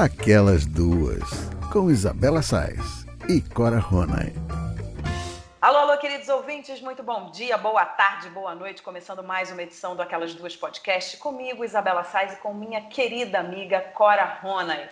Aquelas 0.00 0.64
Duas, 0.64 1.28
com 1.70 1.90
Isabela 1.90 2.40
Sais 2.40 3.04
e 3.28 3.42
Cora 3.42 3.78
Ronay. 3.78 4.32
Alô, 5.60 5.76
alô, 5.76 5.98
queridos 5.98 6.26
ouvintes, 6.30 6.80
muito 6.80 7.02
bom 7.02 7.30
dia, 7.30 7.58
boa 7.58 7.84
tarde, 7.84 8.30
boa 8.30 8.54
noite. 8.54 8.80
Começando 8.80 9.22
mais 9.22 9.52
uma 9.52 9.62
edição 9.62 9.94
do 9.94 10.00
Aquelas 10.00 10.32
Duas 10.34 10.56
Podcast 10.56 11.18
comigo, 11.18 11.62
Isabela 11.62 12.02
Sais, 12.02 12.32
e 12.32 12.36
com 12.36 12.54
minha 12.54 12.80
querida 12.88 13.40
amiga 13.40 13.78
Cora 13.92 14.24
Ronay. 14.40 14.88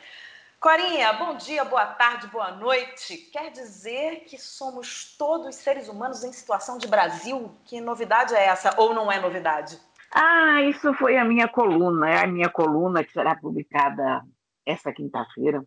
Corinha, 0.61 1.11
bom 1.14 1.36
dia, 1.36 1.64
boa 1.64 1.86
tarde, 1.86 2.27
boa 2.27 2.50
noite. 2.50 3.16
Quer 3.32 3.50
dizer 3.50 4.25
que 4.27 4.36
somos 4.36 5.16
todos 5.16 5.54
seres 5.54 5.88
humanos 5.88 6.22
em 6.22 6.34
situação 6.34 6.77
de 6.77 6.86
Brasil? 6.86 7.50
Que 7.64 7.80
novidade 7.80 8.34
é 8.34 8.45
essa 8.45 8.75
ou 8.77 8.93
não 8.93 9.11
é 9.11 9.18
novidade? 9.18 9.79
Ah, 10.12 10.61
isso 10.64 10.93
foi 10.93 11.16
a 11.16 11.25
minha 11.25 11.48
coluna, 11.48 12.11
é 12.11 12.25
a 12.25 12.27
minha 12.27 12.50
coluna 12.50 13.02
que 13.02 13.11
será 13.11 13.34
publicada 13.34 14.22
essa 14.68 14.93
quinta-feira. 14.93 15.64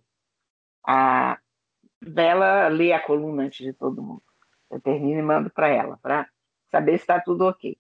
A 0.86 1.40
Bela 2.00 2.68
lê 2.68 2.94
a 2.94 3.00
coluna 3.00 3.44
antes 3.44 3.66
de 3.66 3.74
todo 3.74 4.02
mundo. 4.02 4.24
Eu 4.70 4.80
termino 4.80 5.20
e 5.20 5.24
mando 5.24 5.50
para 5.50 5.68
ela, 5.68 5.98
para 6.02 6.28
saber 6.72 6.98
se 6.98 7.04
está 7.04 7.20
tudo 7.20 7.46
ok. 7.46 7.78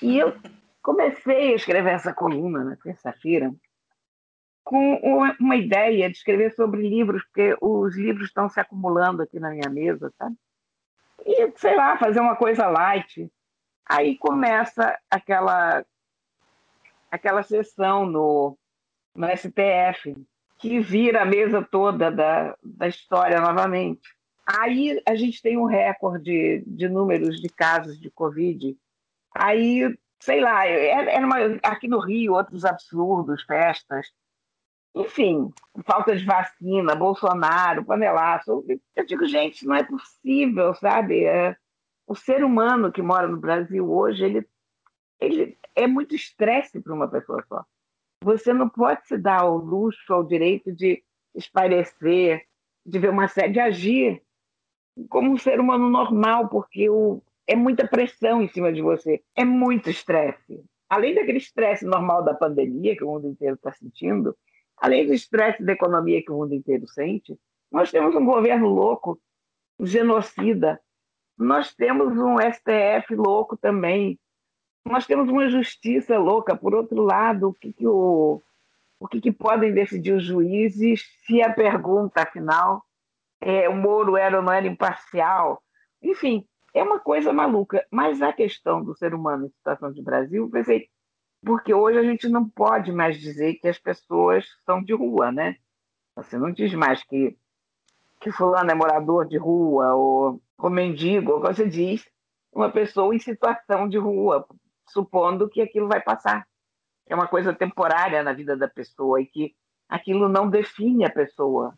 E 0.00 0.18
eu 0.18 0.34
comecei 0.82 1.52
a 1.52 1.56
escrever 1.56 1.94
essa 1.94 2.12
coluna 2.12 2.64
na 2.64 2.76
terça-feira 2.76 3.52
com 4.64 4.94
uma 5.40 5.56
ideia 5.56 6.08
de 6.08 6.16
escrever 6.16 6.54
sobre 6.54 6.88
livros, 6.88 7.22
porque 7.24 7.56
os 7.60 7.96
livros 7.96 8.28
estão 8.28 8.48
se 8.48 8.60
acumulando 8.60 9.22
aqui 9.22 9.38
na 9.40 9.50
minha 9.50 9.68
mesa, 9.68 10.12
sabe? 10.16 10.36
E, 11.24 11.52
sei 11.56 11.76
lá, 11.76 11.96
fazer 11.98 12.20
uma 12.20 12.36
coisa 12.36 12.68
light. 12.68 13.30
Aí 13.88 14.16
começa 14.18 14.98
aquela 15.10 15.84
aquela 17.10 17.42
sessão 17.42 18.06
no, 18.06 18.56
no 19.14 19.26
STF, 19.28 20.16
que 20.58 20.80
vira 20.80 21.22
a 21.22 21.26
mesa 21.26 21.62
toda 21.62 22.10
da, 22.10 22.56
da 22.62 22.88
história 22.88 23.40
novamente. 23.40 24.08
Aí 24.46 25.00
a 25.06 25.14
gente 25.14 25.40
tem 25.40 25.56
um 25.56 25.64
recorde 25.64 26.62
de 26.66 26.88
números 26.88 27.40
de 27.40 27.48
casos 27.48 27.98
de 28.00 28.10
Covid. 28.10 28.76
Aí, 29.34 29.96
sei 30.20 30.40
lá, 30.40 30.66
era 30.66 31.10
é, 31.10 31.16
é 31.16 31.18
uma, 31.18 31.36
aqui 31.62 31.88
no 31.88 32.00
Rio, 32.00 32.34
outros 32.34 32.64
absurdos, 32.64 33.42
festas. 33.42 34.06
Enfim, 34.94 35.50
falta 35.84 36.14
de 36.14 36.24
vacina, 36.24 36.94
Bolsonaro, 36.94 37.84
panelaço. 37.84 38.64
Eu 38.94 39.06
digo, 39.06 39.26
gente, 39.26 39.64
não 39.64 39.74
é 39.74 39.82
possível, 39.82 40.74
sabe? 40.74 41.24
É, 41.24 41.56
o 42.06 42.14
ser 42.14 42.44
humano 42.44 42.92
que 42.92 43.00
mora 43.00 43.26
no 43.26 43.38
Brasil 43.38 43.90
hoje, 43.90 44.24
ele, 44.24 44.48
ele 45.18 45.58
é 45.74 45.86
muito 45.86 46.14
estresse 46.14 46.80
para 46.80 46.92
uma 46.92 47.08
pessoa 47.08 47.42
só. 47.48 47.64
Você 48.22 48.52
não 48.52 48.68
pode 48.68 49.06
se 49.06 49.18
dar 49.18 49.40
ao 49.40 49.56
luxo, 49.56 50.12
ao 50.12 50.24
direito 50.24 50.72
de 50.72 51.02
espairecer, 51.34 52.46
de 52.84 52.98
ver 52.98 53.10
uma 53.10 53.28
série, 53.28 53.52
de 53.52 53.60
agir 53.60 54.22
como 55.08 55.30
um 55.30 55.38
ser 55.38 55.58
humano 55.58 55.88
normal, 55.88 56.48
porque 56.48 56.88
o, 56.88 57.22
é 57.46 57.56
muita 57.56 57.86
pressão 57.86 58.42
em 58.42 58.48
cima 58.48 58.72
de 58.72 58.82
você, 58.82 59.22
é 59.34 59.44
muito 59.44 59.90
estresse. 59.90 60.62
Além 60.88 61.14
daquele 61.14 61.38
estresse 61.38 61.84
normal 61.84 62.22
da 62.22 62.34
pandemia 62.34 62.96
que 62.96 63.04
o 63.04 63.08
mundo 63.08 63.26
inteiro 63.26 63.54
está 63.54 63.72
sentindo, 63.72 64.36
além 64.76 65.06
do 65.06 65.14
estresse 65.14 65.62
da 65.62 65.72
economia 65.72 66.22
que 66.22 66.30
o 66.30 66.36
mundo 66.36 66.54
inteiro 66.54 66.86
sente, 66.86 67.38
nós 67.70 67.90
temos 67.90 68.14
um 68.14 68.24
governo 68.24 68.68
louco, 68.68 69.18
genocida, 69.80 70.78
nós 71.38 71.74
temos 71.74 72.16
um 72.18 72.36
STF 72.38 73.14
louco 73.16 73.56
também, 73.56 74.18
nós 74.84 75.06
temos 75.06 75.28
uma 75.28 75.48
justiça 75.48 76.18
louca. 76.18 76.56
Por 76.56 76.74
outro 76.74 77.02
lado, 77.02 77.48
o 77.48 77.54
que, 77.54 77.72
que 77.72 77.86
o, 77.86 78.42
o 78.98 79.08
que, 79.08 79.20
que 79.20 79.32
podem 79.32 79.72
decidir 79.72 80.12
os 80.12 80.24
juízes 80.24 81.04
se 81.24 81.42
a 81.42 81.52
pergunta, 81.52 82.22
afinal, 82.22 82.84
é, 83.40 83.68
o 83.68 83.76
Moro 83.76 84.16
era 84.16 84.36
ou 84.36 84.42
não 84.42 84.52
era 84.52 84.66
imparcial. 84.66 85.62
Enfim, 86.02 86.46
é 86.74 86.82
uma 86.82 86.98
coisa 86.98 87.32
maluca. 87.32 87.86
Mas 87.90 88.22
a 88.22 88.32
questão 88.32 88.82
do 88.82 88.96
ser 88.96 89.14
humano 89.14 89.46
em 89.46 89.50
situação 89.50 89.92
de 89.92 90.02
Brasil, 90.02 90.48
pensei, 90.50 90.88
porque 91.44 91.74
hoje 91.74 91.98
a 91.98 92.02
gente 92.02 92.28
não 92.28 92.48
pode 92.48 92.92
mais 92.92 93.18
dizer 93.18 93.54
que 93.54 93.68
as 93.68 93.78
pessoas 93.78 94.46
são 94.64 94.82
de 94.82 94.94
rua, 94.94 95.32
né? 95.32 95.56
Você 96.16 96.38
não 96.38 96.52
diz 96.52 96.72
mais 96.74 97.02
que, 97.02 97.36
que 98.20 98.30
fulano 98.30 98.70
é 98.70 98.74
morador 98.74 99.26
de 99.26 99.36
rua 99.38 99.94
ou, 99.94 100.42
ou 100.58 100.70
mendigo, 100.70 101.40
você 101.40 101.68
diz 101.68 102.08
uma 102.52 102.70
pessoa 102.70 103.14
em 103.14 103.18
situação 103.18 103.88
de 103.88 103.96
rua, 103.96 104.46
supondo 104.88 105.48
que 105.48 105.60
aquilo 105.60 105.88
vai 105.88 106.00
passar. 106.00 106.46
É 107.06 107.14
uma 107.14 107.26
coisa 107.26 107.52
temporária 107.52 108.22
na 108.22 108.32
vida 108.32 108.56
da 108.56 108.68
pessoa 108.68 109.20
e 109.20 109.26
que 109.26 109.54
aquilo 109.88 110.28
não 110.28 110.48
define 110.48 111.04
a 111.04 111.10
pessoa 111.10 111.76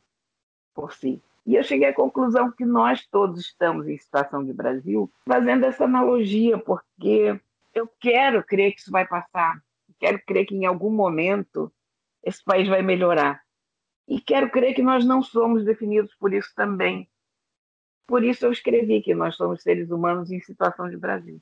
por 0.75 0.92
si. 0.92 1.22
E 1.47 1.56
eu 1.56 1.62
cheguei 1.62 1.88
à 1.88 1.94
conclusão 1.94 2.50
que 2.50 2.64
nós 2.64 3.06
todos 3.06 3.41
estamos 3.41 3.87
em 3.87 3.98
situação 3.98 4.44
de 4.44 4.53
Brasil 4.53 5.12
fazendo 5.26 5.64
essa 5.64 5.84
analogia, 5.84 6.59
porque 6.59 7.38
eu 7.75 7.88
quero 8.00 8.43
crer 8.43 8.72
que 8.72 8.81
isso 8.81 8.91
vai 8.91 9.06
passar, 9.06 9.62
quero 9.98 10.19
crer 10.25 10.47
que 10.47 10.54
em 10.54 10.64
algum 10.64 10.91
momento 10.91 11.72
esse 12.22 12.43
país 12.43 12.69
vai 12.69 12.82
melhorar. 12.82 13.43
E 14.06 14.20
quero 14.20 14.50
crer 14.50 14.75
que 14.75 14.82
nós 14.82 15.04
não 15.04 15.22
somos 15.22 15.64
definidos 15.64 16.14
por 16.14 16.32
isso 16.32 16.53
também. 16.54 17.09
Por 18.06 18.22
isso 18.22 18.44
eu 18.44 18.53
escrevi 18.53 19.03
que 19.03 19.14
nós 19.14 19.34
somos 19.34 19.62
seres 19.62 19.91
humanos 19.91 20.31
em 20.31 20.41
situação 20.41 20.88
de 20.88 20.97
Brasil. 20.97 21.41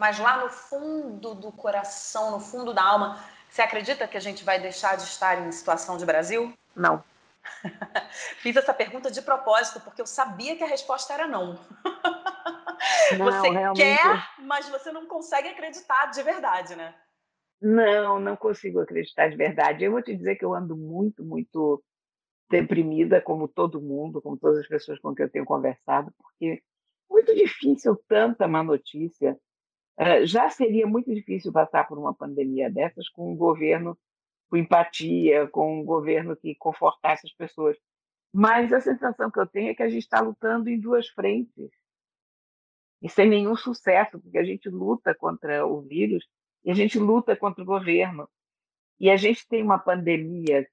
Mas 0.00 0.18
lá 0.18 0.38
no 0.40 0.48
fundo 0.48 1.34
do 1.34 1.52
coração, 1.52 2.30
no 2.30 2.40
fundo 2.40 2.72
da 2.72 2.82
alma, 2.82 3.22
você 3.50 3.60
acredita 3.60 4.08
que 4.08 4.16
a 4.16 4.20
gente 4.20 4.42
vai 4.42 4.58
deixar 4.58 4.96
de 4.96 5.02
estar 5.02 5.46
em 5.46 5.52
situação 5.52 5.98
de 5.98 6.06
Brasil? 6.06 6.54
Não. 6.74 7.04
Fiz 8.40 8.56
essa 8.56 8.72
pergunta 8.72 9.10
de 9.10 9.20
propósito, 9.20 9.78
porque 9.80 10.00
eu 10.00 10.06
sabia 10.06 10.56
que 10.56 10.64
a 10.64 10.66
resposta 10.66 11.12
era 11.12 11.28
não. 11.28 11.58
não 13.18 13.26
você 13.26 13.50
realmente... 13.50 13.76
quer, 13.76 14.26
mas 14.38 14.70
você 14.70 14.90
não 14.90 15.04
consegue 15.04 15.48
acreditar 15.48 16.06
de 16.06 16.22
verdade, 16.22 16.74
né? 16.74 16.94
Não, 17.60 18.18
não 18.18 18.36
consigo 18.36 18.80
acreditar 18.80 19.28
de 19.28 19.36
verdade. 19.36 19.84
Eu 19.84 19.92
vou 19.92 20.00
te 20.00 20.16
dizer 20.16 20.36
que 20.36 20.44
eu 20.46 20.54
ando 20.54 20.78
muito, 20.78 21.22
muito 21.22 21.84
deprimida, 22.48 23.20
como 23.20 23.46
todo 23.46 23.82
mundo, 23.82 24.22
como 24.22 24.38
todas 24.38 24.60
as 24.60 24.66
pessoas 24.66 24.98
com 24.98 25.14
quem 25.14 25.26
eu 25.26 25.30
tenho 25.30 25.44
conversado, 25.44 26.10
porque 26.16 26.46
é 26.46 27.12
muito 27.12 27.34
difícil 27.34 28.02
tanta 28.08 28.48
má 28.48 28.62
notícia. 28.62 29.38
Uh, 30.00 30.24
já 30.26 30.48
seria 30.48 30.86
muito 30.86 31.14
difícil 31.14 31.52
passar 31.52 31.86
por 31.86 31.98
uma 31.98 32.14
pandemia 32.14 32.70
dessas 32.70 33.08
com 33.10 33.32
um 33.32 33.36
governo 33.36 33.98
com 34.50 34.56
empatia, 34.56 35.46
com 35.48 35.80
um 35.80 35.84
governo 35.84 36.36
que 36.36 36.54
confortasse 36.56 37.26
as 37.26 37.32
pessoas. 37.32 37.76
Mas 38.32 38.72
a 38.72 38.80
sensação 38.80 39.30
que 39.30 39.38
eu 39.38 39.46
tenho 39.46 39.70
é 39.70 39.74
que 39.74 39.82
a 39.82 39.88
gente 39.88 40.02
está 40.02 40.20
lutando 40.20 40.68
em 40.68 40.78
duas 40.78 41.08
frentes 41.08 41.70
e 43.00 43.08
sem 43.08 43.28
nenhum 43.28 43.56
sucesso, 43.56 44.20
porque 44.20 44.38
a 44.38 44.44
gente 44.44 44.68
luta 44.68 45.14
contra 45.14 45.64
o 45.66 45.80
vírus 45.80 46.26
e 46.64 46.70
a 46.70 46.74
gente 46.74 46.98
luta 46.98 47.36
contra 47.36 47.62
o 47.62 47.66
governo. 47.66 48.28
E 48.98 49.08
a 49.08 49.16
gente 49.16 49.48
tem 49.48 49.62
uma 49.62 49.78
pandemia 49.78 50.68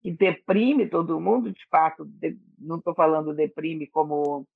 que 0.00 0.10
deprime 0.10 0.88
todo 0.88 1.20
mundo, 1.20 1.52
de 1.52 1.66
fato, 1.68 2.08
não 2.58 2.78
estou 2.78 2.94
falando 2.94 3.34
deprime 3.34 3.86
como 3.88 4.46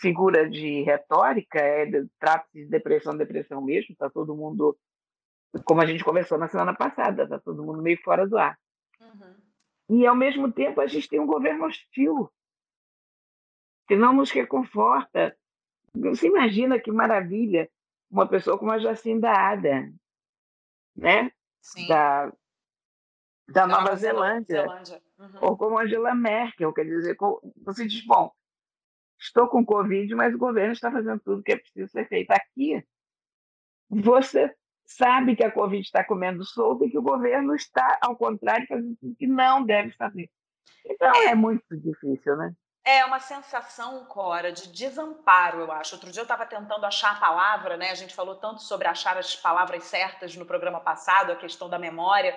figura 0.00 0.48
de 0.48 0.82
retórica, 0.82 1.58
é, 1.58 1.86
trata-se 2.18 2.64
de 2.64 2.66
depressão, 2.66 3.16
depressão 3.16 3.60
mesmo, 3.60 3.92
está 3.92 4.08
todo 4.08 4.34
mundo 4.34 4.76
como 5.64 5.82
a 5.82 5.86
gente 5.86 6.04
conversou 6.04 6.38
na 6.38 6.48
semana 6.48 6.74
passada, 6.74 7.24
está 7.24 7.38
todo 7.38 7.62
mundo 7.62 7.82
meio 7.82 8.00
fora 8.02 8.26
do 8.26 8.38
ar. 8.38 8.58
Uhum. 9.00 9.36
E, 9.90 10.06
ao 10.06 10.16
mesmo 10.16 10.50
tempo, 10.50 10.80
a 10.80 10.86
gente 10.86 11.08
tem 11.08 11.20
um 11.20 11.26
governo 11.26 11.66
hostil, 11.66 12.32
que 13.86 13.94
não 13.94 14.14
nos 14.14 14.30
reconforta. 14.30 15.36
Você 15.94 16.26
imagina 16.26 16.78
que 16.78 16.90
maravilha 16.90 17.68
uma 18.10 18.26
pessoa 18.26 18.58
como 18.58 18.72
a 18.72 18.78
Jacinda 18.78 19.30
Ada, 19.30 19.92
né? 20.96 21.30
Sim. 21.60 21.86
Da, 21.86 22.26
da, 22.26 22.32
da 23.48 23.66
Nova, 23.66 23.82
Nova 23.82 23.96
Zelândia. 23.96 24.62
Zelândia. 24.62 25.02
Uhum. 25.18 25.38
Ou 25.42 25.56
como 25.56 25.78
Angela 25.78 26.14
Merkel, 26.14 26.72
quer 26.72 26.84
dizer, 26.84 27.16
você 27.62 27.86
diz, 27.86 28.04
bom, 28.06 28.32
estou 29.22 29.48
com 29.48 29.64
Covid, 29.64 30.14
mas 30.14 30.34
o 30.34 30.38
governo 30.38 30.72
está 30.72 30.90
fazendo 30.90 31.20
tudo 31.20 31.40
o 31.40 31.42
que 31.42 31.52
é 31.52 31.56
preciso 31.56 31.90
ser 31.90 32.08
feito. 32.08 32.30
Aqui, 32.32 32.84
você 33.88 34.54
sabe 34.84 35.36
que 35.36 35.44
a 35.44 35.50
Covid 35.50 35.80
está 35.80 36.04
comendo 36.04 36.44
solto 36.44 36.84
e 36.84 36.90
que 36.90 36.98
o 36.98 37.02
governo 37.02 37.54
está, 37.54 37.98
ao 38.02 38.16
contrário, 38.16 38.66
fazendo 38.66 38.96
o 39.02 39.14
que 39.14 39.26
não 39.26 39.64
deve 39.64 39.92
fazer. 39.92 40.28
Então 40.84 41.10
é, 41.14 41.26
é 41.26 41.34
muito 41.34 41.64
difícil, 41.70 42.36
né? 42.36 42.52
É 42.84 43.04
uma 43.04 43.20
sensação, 43.20 44.04
Cora, 44.06 44.50
de 44.50 44.72
desamparo, 44.72 45.60
eu 45.60 45.70
acho. 45.70 45.94
Outro 45.94 46.10
dia 46.10 46.20
eu 46.20 46.24
estava 46.24 46.44
tentando 46.44 46.84
achar 46.84 47.12
a 47.12 47.20
palavra, 47.20 47.76
né? 47.76 47.90
A 47.90 47.94
gente 47.94 48.12
falou 48.12 48.34
tanto 48.34 48.60
sobre 48.60 48.88
achar 48.88 49.16
as 49.16 49.36
palavras 49.36 49.84
certas 49.84 50.36
no 50.36 50.44
programa 50.44 50.80
passado, 50.80 51.30
a 51.30 51.36
questão 51.36 51.70
da 51.70 51.78
memória. 51.78 52.36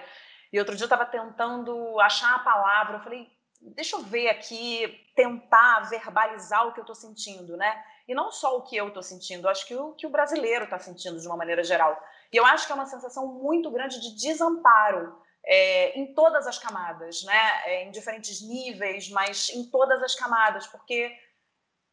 E 0.53 0.59
outro 0.59 0.75
dia 0.75 0.83
eu 0.83 0.87
estava 0.87 1.05
tentando 1.05 1.99
achar 1.99 2.35
a 2.35 2.39
palavra. 2.39 2.97
Eu 2.97 3.01
falei, 3.01 3.27
deixa 3.61 3.95
eu 3.95 4.01
ver 4.03 4.29
aqui, 4.29 4.87
tentar 5.15 5.81
verbalizar 5.89 6.67
o 6.67 6.73
que 6.73 6.79
eu 6.79 6.83
estou 6.83 6.95
sentindo, 6.95 7.57
né? 7.57 7.83
E 8.07 8.13
não 8.13 8.31
só 8.31 8.57
o 8.57 8.63
que 8.63 8.75
eu 8.75 8.89
estou 8.89 9.03
sentindo, 9.03 9.47
acho 9.49 9.65
que 9.67 9.75
o 9.75 9.93
que 9.93 10.05
o 10.07 10.09
brasileiro 10.11 10.65
está 10.65 10.77
sentindo 10.79 11.19
de 11.19 11.27
uma 11.27 11.37
maneira 11.37 11.63
geral. 11.63 11.99
E 12.31 12.37
eu 12.37 12.45
acho 12.45 12.65
que 12.65 12.71
é 12.71 12.75
uma 12.75 12.85
sensação 12.85 13.27
muito 13.27 13.71
grande 13.71 13.99
de 13.99 14.15
desamparo. 14.15 15.23
é, 15.45 15.97
em 15.99 16.13
todas 16.13 16.47
as 16.47 16.57
camadas, 16.57 17.23
né? 17.23 17.63
É, 17.65 17.83
em 17.83 17.91
diferentes 17.91 18.41
níveis, 18.41 19.09
mas 19.09 19.49
em 19.49 19.69
todas 19.69 20.01
as 20.03 20.15
camadas, 20.15 20.65
porque 20.67 21.15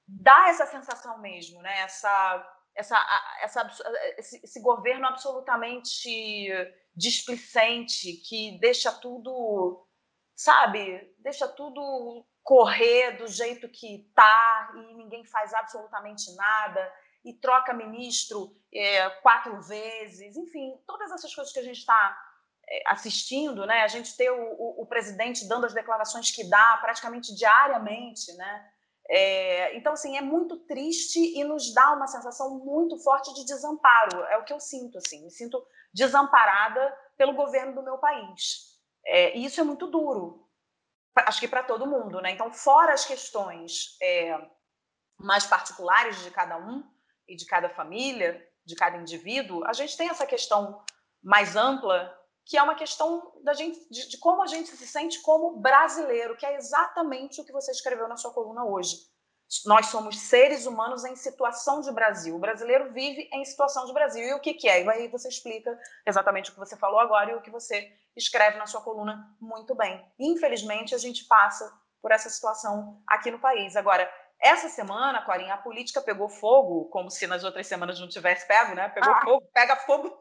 dá 0.06 0.48
essa 0.48 0.66
sensação 0.66 1.18
mesmo, 1.18 1.60
né? 1.62 1.80
Essa, 1.80 2.52
essa, 2.74 2.96
essa, 3.42 3.70
esse, 4.18 4.40
esse 4.42 4.60
governo 4.60 5.06
absolutamente 5.06 6.48
displicente 6.94 8.12
que 8.28 8.58
deixa 8.58 8.90
tudo, 8.92 9.86
sabe? 10.42 11.14
Deixa 11.18 11.46
tudo 11.46 12.26
correr 12.42 13.12
do 13.12 13.28
jeito 13.28 13.68
que 13.68 14.10
tá 14.14 14.72
e 14.74 14.94
ninguém 14.94 15.24
faz 15.24 15.54
absolutamente 15.54 16.34
nada 16.34 16.92
e 17.24 17.32
troca 17.32 17.72
ministro 17.72 18.52
é, 18.74 19.08
quatro 19.20 19.60
vezes, 19.62 20.36
enfim, 20.36 20.76
todas 20.84 21.12
essas 21.12 21.32
coisas 21.32 21.52
que 21.52 21.60
a 21.60 21.62
gente 21.62 21.78
está 21.78 22.18
é, 22.68 22.82
assistindo, 22.88 23.64
né? 23.64 23.82
A 23.82 23.86
gente 23.86 24.16
ter 24.16 24.30
o, 24.30 24.42
o, 24.58 24.82
o, 24.82 24.86
presidente 24.86 25.46
dando 25.46 25.66
as 25.66 25.74
declarações 25.74 26.32
que 26.32 26.48
dá 26.48 26.76
praticamente 26.80 27.32
diariamente, 27.36 28.32
né? 28.34 28.68
É, 29.08 29.76
então, 29.76 29.92
assim, 29.92 30.16
é 30.16 30.20
muito 30.20 30.56
triste 30.66 31.20
e 31.38 31.44
nos 31.44 31.72
dá 31.72 31.92
uma 31.92 32.08
sensação 32.08 32.58
muito 32.64 32.98
forte 32.98 33.32
de 33.34 33.44
desamparo. 33.44 34.24
É 34.24 34.36
o 34.38 34.44
que 34.44 34.52
eu 34.52 34.58
sinto, 34.58 34.98
assim. 34.98 35.22
Me 35.22 35.30
sinto 35.30 35.64
desamparada 35.94 36.92
pelo 37.16 37.34
governo 37.34 37.74
do 37.74 37.82
meu 37.82 37.98
país. 37.98 38.71
É, 39.06 39.36
e 39.36 39.44
isso 39.44 39.60
é 39.60 39.64
muito 39.64 39.86
duro, 39.86 40.48
acho 41.16 41.40
que 41.40 41.48
para 41.48 41.62
todo 41.62 41.86
mundo, 41.86 42.20
né? 42.20 42.30
Então, 42.30 42.52
fora 42.52 42.92
as 42.92 43.04
questões 43.04 43.96
é, 44.00 44.38
mais 45.18 45.46
particulares 45.46 46.22
de 46.22 46.30
cada 46.30 46.56
um 46.56 46.82
e 47.28 47.36
de 47.36 47.44
cada 47.46 47.68
família, 47.68 48.46
de 48.64 48.74
cada 48.74 48.96
indivíduo, 48.96 49.64
a 49.64 49.72
gente 49.72 49.96
tem 49.96 50.08
essa 50.08 50.26
questão 50.26 50.82
mais 51.22 51.56
ampla, 51.56 52.16
que 52.44 52.56
é 52.56 52.62
uma 52.62 52.74
questão 52.74 53.32
da 53.42 53.52
gente, 53.52 53.88
de, 53.90 54.08
de 54.08 54.18
como 54.18 54.42
a 54.42 54.46
gente 54.46 54.70
se 54.70 54.86
sente 54.86 55.20
como 55.20 55.56
brasileiro, 55.56 56.36
que 56.36 56.46
é 56.46 56.56
exatamente 56.56 57.40
o 57.40 57.44
que 57.44 57.52
você 57.52 57.70
escreveu 57.70 58.08
na 58.08 58.16
sua 58.16 58.32
coluna 58.32 58.64
hoje. 58.64 59.11
Nós 59.66 59.86
somos 59.86 60.18
seres 60.18 60.66
humanos 60.66 61.04
em 61.04 61.14
situação 61.14 61.80
de 61.80 61.92
Brasil. 61.92 62.34
O 62.34 62.38
brasileiro 62.38 62.92
vive 62.92 63.28
em 63.32 63.44
situação 63.44 63.84
de 63.86 63.92
Brasil. 63.92 64.24
E 64.24 64.34
o 64.34 64.40
que, 64.40 64.54
que 64.54 64.68
é? 64.68 64.82
E 64.82 64.88
aí 64.88 65.08
você 65.08 65.28
explica 65.28 65.78
exatamente 66.06 66.50
o 66.50 66.54
que 66.54 66.58
você 66.58 66.76
falou 66.76 66.98
agora 66.98 67.32
e 67.32 67.34
o 67.34 67.42
que 67.42 67.50
você 67.50 67.92
escreve 68.16 68.58
na 68.58 68.66
sua 68.66 68.80
coluna 68.80 69.28
muito 69.40 69.74
bem. 69.74 70.04
Infelizmente, 70.18 70.94
a 70.94 70.98
gente 70.98 71.24
passa 71.24 71.72
por 72.00 72.10
essa 72.10 72.30
situação 72.30 73.02
aqui 73.06 73.30
no 73.30 73.38
país. 73.38 73.76
Agora, 73.76 74.10
essa 74.40 74.68
semana, 74.68 75.22
Corinha, 75.22 75.54
a 75.54 75.58
política 75.58 76.00
pegou 76.00 76.28
fogo, 76.28 76.86
como 76.86 77.10
se 77.10 77.26
nas 77.26 77.44
outras 77.44 77.66
semanas 77.66 78.00
não 78.00 78.08
tivesse 78.08 78.46
pego, 78.46 78.74
né? 78.74 78.88
Pegou 78.88 79.12
ah. 79.12 79.20
fogo, 79.22 79.48
pega 79.54 79.76
fogo 79.76 80.18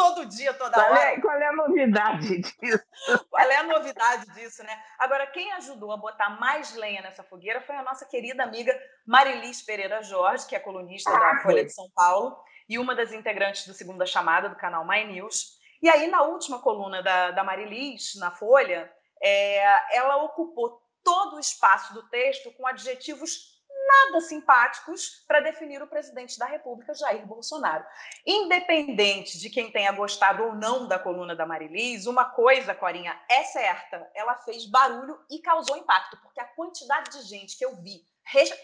todo 0.00 0.24
dia, 0.24 0.54
toda 0.54 0.72
qual 0.72 0.90
hora. 0.90 1.12
É, 1.12 1.20
qual 1.20 1.36
é 1.36 1.46
a 1.46 1.52
novidade 1.52 2.38
disso? 2.40 2.82
qual 3.28 3.50
é 3.50 3.56
a 3.56 3.62
novidade 3.62 4.32
disso, 4.32 4.62
né? 4.62 4.82
Agora, 4.98 5.26
quem 5.26 5.52
ajudou 5.52 5.92
a 5.92 5.96
botar 5.98 6.30
mais 6.40 6.74
lenha 6.74 7.02
nessa 7.02 7.22
fogueira 7.22 7.60
foi 7.60 7.76
a 7.76 7.82
nossa 7.82 8.06
querida 8.06 8.42
amiga 8.42 8.74
Marilis 9.06 9.60
Pereira 9.60 10.02
Jorge, 10.02 10.46
que 10.46 10.56
é 10.56 10.58
colunista 10.58 11.10
ah, 11.10 11.18
da 11.18 11.40
Folha 11.42 11.64
de 11.64 11.72
São 11.72 11.90
Paulo 11.94 12.34
e 12.66 12.78
uma 12.78 12.94
das 12.94 13.12
integrantes 13.12 13.66
do 13.66 13.74
Segunda 13.74 14.06
Chamada 14.06 14.48
do 14.48 14.56
canal 14.56 14.86
My 14.86 15.04
News. 15.04 15.58
E 15.82 15.88
aí, 15.88 16.06
na 16.06 16.22
última 16.22 16.60
coluna 16.60 17.02
da, 17.02 17.30
da 17.32 17.44
Marilis, 17.44 18.14
na 18.16 18.30
Folha, 18.30 18.90
é, 19.22 19.96
ela 19.96 20.16
ocupou 20.24 20.80
todo 21.04 21.36
o 21.36 21.40
espaço 21.40 21.92
do 21.92 22.08
texto 22.08 22.50
com 22.52 22.66
adjetivos 22.66 23.59
nada 23.90 24.20
simpáticos 24.20 25.24
para 25.26 25.40
definir 25.40 25.82
o 25.82 25.86
presidente 25.86 26.38
da 26.38 26.46
República, 26.46 26.94
Jair 26.94 27.26
Bolsonaro. 27.26 27.84
Independente 28.26 29.38
de 29.38 29.50
quem 29.50 29.70
tenha 29.70 29.92
gostado 29.92 30.44
ou 30.44 30.54
não 30.54 30.86
da 30.86 30.98
coluna 30.98 31.34
da 31.34 31.46
Marilis, 31.46 32.06
uma 32.06 32.24
coisa, 32.24 32.74
Corinha, 32.74 33.18
é 33.28 33.42
certa: 33.44 34.10
ela 34.14 34.36
fez 34.36 34.66
barulho 34.66 35.18
e 35.30 35.40
causou 35.40 35.76
impacto, 35.76 36.18
porque 36.22 36.40
a 36.40 36.44
quantidade 36.44 37.10
de 37.10 37.22
gente 37.22 37.56
que 37.56 37.64
eu 37.64 37.74
vi 37.76 38.04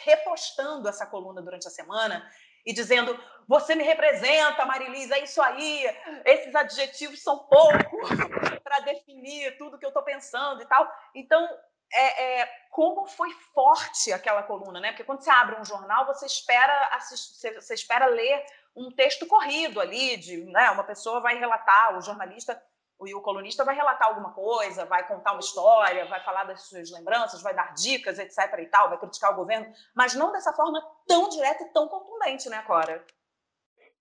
repostando 0.04 0.88
essa 0.88 1.06
coluna 1.06 1.42
durante 1.42 1.66
a 1.66 1.70
semana 1.70 2.28
e 2.64 2.72
dizendo: 2.72 3.18
você 3.48 3.74
me 3.74 3.84
representa, 3.84 4.66
Marilis, 4.66 5.10
é 5.10 5.22
isso 5.22 5.40
aí, 5.40 5.84
esses 6.24 6.54
adjetivos 6.54 7.22
são 7.22 7.38
poucos 7.38 8.10
para 8.62 8.80
definir 8.80 9.56
tudo 9.56 9.78
que 9.78 9.84
eu 9.84 9.90
estou 9.90 10.02
pensando 10.02 10.62
e 10.62 10.66
tal. 10.66 10.90
Então, 11.14 11.48
é, 11.96 12.40
é, 12.40 12.46
como 12.70 13.06
foi 13.06 13.30
forte 13.54 14.12
aquela 14.12 14.42
coluna, 14.42 14.80
né? 14.80 14.90
Porque 14.90 15.04
quando 15.04 15.22
você 15.22 15.30
abre 15.30 15.60
um 15.60 15.64
jornal, 15.64 16.06
você 16.06 16.26
espera 16.26 16.90
assistir, 16.92 17.54
você 17.54 17.74
espera 17.74 18.06
ler 18.06 18.44
um 18.74 18.90
texto 18.90 19.26
corrido 19.26 19.80
ali, 19.80 20.16
de 20.16 20.44
né, 20.44 20.70
uma 20.70 20.84
pessoa 20.84 21.20
vai 21.20 21.38
relatar, 21.38 21.96
o 21.96 22.02
jornalista 22.02 22.62
e 23.04 23.14
o 23.14 23.20
colunista 23.20 23.64
vai 23.64 23.74
relatar 23.74 24.08
alguma 24.08 24.32
coisa, 24.32 24.86
vai 24.86 25.06
contar 25.06 25.32
uma 25.32 25.40
história, 25.40 26.06
vai 26.06 26.22
falar 26.24 26.44
das 26.44 26.62
suas 26.62 26.90
lembranças, 26.90 27.42
vai 27.42 27.54
dar 27.54 27.74
dicas, 27.74 28.18
etc. 28.18 28.38
e 28.58 28.66
tal, 28.66 28.88
vai 28.88 28.98
criticar 28.98 29.32
o 29.32 29.36
governo, 29.36 29.70
mas 29.94 30.14
não 30.14 30.32
dessa 30.32 30.52
forma 30.52 30.82
tão 31.06 31.28
direta 31.28 31.64
e 31.64 31.72
tão 31.72 31.88
contundente, 31.88 32.48
né, 32.48 32.62
Cora? 32.62 33.04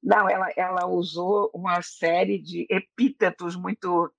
Não, 0.02 0.30
ela, 0.30 0.50
ela 0.56 0.86
usou 0.86 1.50
uma 1.54 1.82
série 1.82 2.38
de 2.38 2.66
epítetos 2.70 3.56
muito 3.56 4.14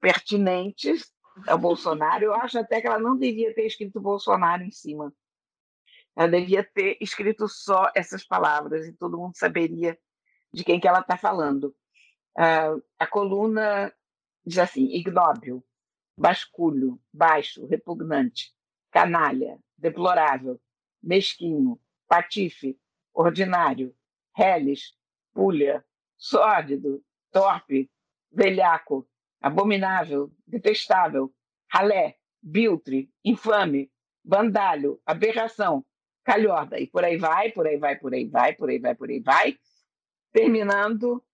pertinentes 0.00 1.12
ao 1.46 1.58
Bolsonaro. 1.58 2.24
Eu 2.24 2.34
acho 2.34 2.58
até 2.58 2.80
que 2.80 2.86
ela 2.86 2.98
não 2.98 3.16
devia 3.16 3.54
ter 3.54 3.66
escrito 3.66 4.00
Bolsonaro 4.00 4.62
em 4.62 4.70
cima. 4.70 5.12
Ela 6.16 6.28
devia 6.28 6.64
ter 6.64 6.96
escrito 7.00 7.48
só 7.48 7.90
essas 7.94 8.24
palavras 8.24 8.86
e 8.86 8.92
todo 8.92 9.18
mundo 9.18 9.36
saberia 9.36 9.98
de 10.52 10.64
quem 10.64 10.80
que 10.80 10.88
ela 10.88 11.00
está 11.00 11.16
falando. 11.16 11.74
Uh, 12.36 12.82
a 12.98 13.06
coluna 13.06 13.92
diz 14.44 14.58
assim: 14.58 14.86
ignóbil, 14.92 15.64
basculho, 16.16 17.00
baixo, 17.12 17.66
repugnante, 17.66 18.52
canalha, 18.90 19.58
deplorável, 19.76 20.60
mesquinho, 21.02 21.80
patife, 22.08 22.78
ordinário, 23.12 23.94
reles, 24.34 24.96
pulha, 25.32 25.84
sórdido, 26.16 27.04
torpe, 27.30 27.90
velhaco, 28.30 29.08
abominável, 29.40 30.30
detestável, 30.46 31.32
ralé, 31.70 32.16
biltre, 32.42 33.10
infame, 33.24 33.90
bandalho, 34.24 35.00
aberração, 35.06 35.84
calhorda, 36.24 36.78
e 36.78 36.86
por 36.86 37.04
aí 37.04 37.16
vai, 37.16 37.50
por 37.50 37.66
aí 37.66 37.78
vai, 37.78 37.96
por 37.96 38.12
aí 38.12 38.28
vai, 38.28 38.52
por 38.54 38.68
aí 38.68 38.78
vai, 38.78 38.94
por 38.94 39.08
aí 39.10 39.20
vai, 39.20 39.58
terminando 40.32 41.24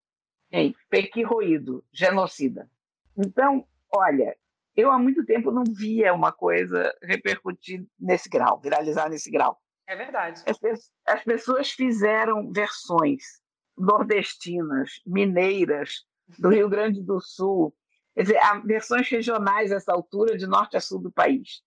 em 0.52 0.74
pequirroído, 0.88 1.84
genocida. 1.92 2.70
Então, 3.16 3.66
olha, 3.92 4.36
eu 4.76 4.90
há 4.90 4.98
muito 4.98 5.24
tempo 5.24 5.50
não 5.50 5.64
via 5.64 6.12
uma 6.14 6.32
coisa 6.32 6.94
repercutir 7.02 7.84
nesse 7.98 8.28
grau, 8.28 8.60
viralizar 8.60 9.08
nesse 9.08 9.30
grau. 9.30 9.60
É 9.86 9.96
verdade. 9.96 10.42
As, 10.46 10.58
as 11.06 11.24
pessoas 11.24 11.70
fizeram 11.70 12.50
versões 12.52 13.42
nordestinas, 13.76 15.00
mineiras, 15.04 16.04
do 16.38 16.48
Rio 16.48 16.68
Grande 16.68 17.02
do 17.02 17.20
Sul, 17.20 17.74
Quer 18.14 18.22
dizer, 18.22 18.38
há 18.38 18.58
versões 18.60 19.08
regionais 19.08 19.72
a 19.72 19.76
essa 19.76 19.92
altura, 19.92 20.38
de 20.38 20.46
norte 20.46 20.76
a 20.76 20.80
sul 20.80 21.00
do 21.00 21.10
país. 21.10 21.62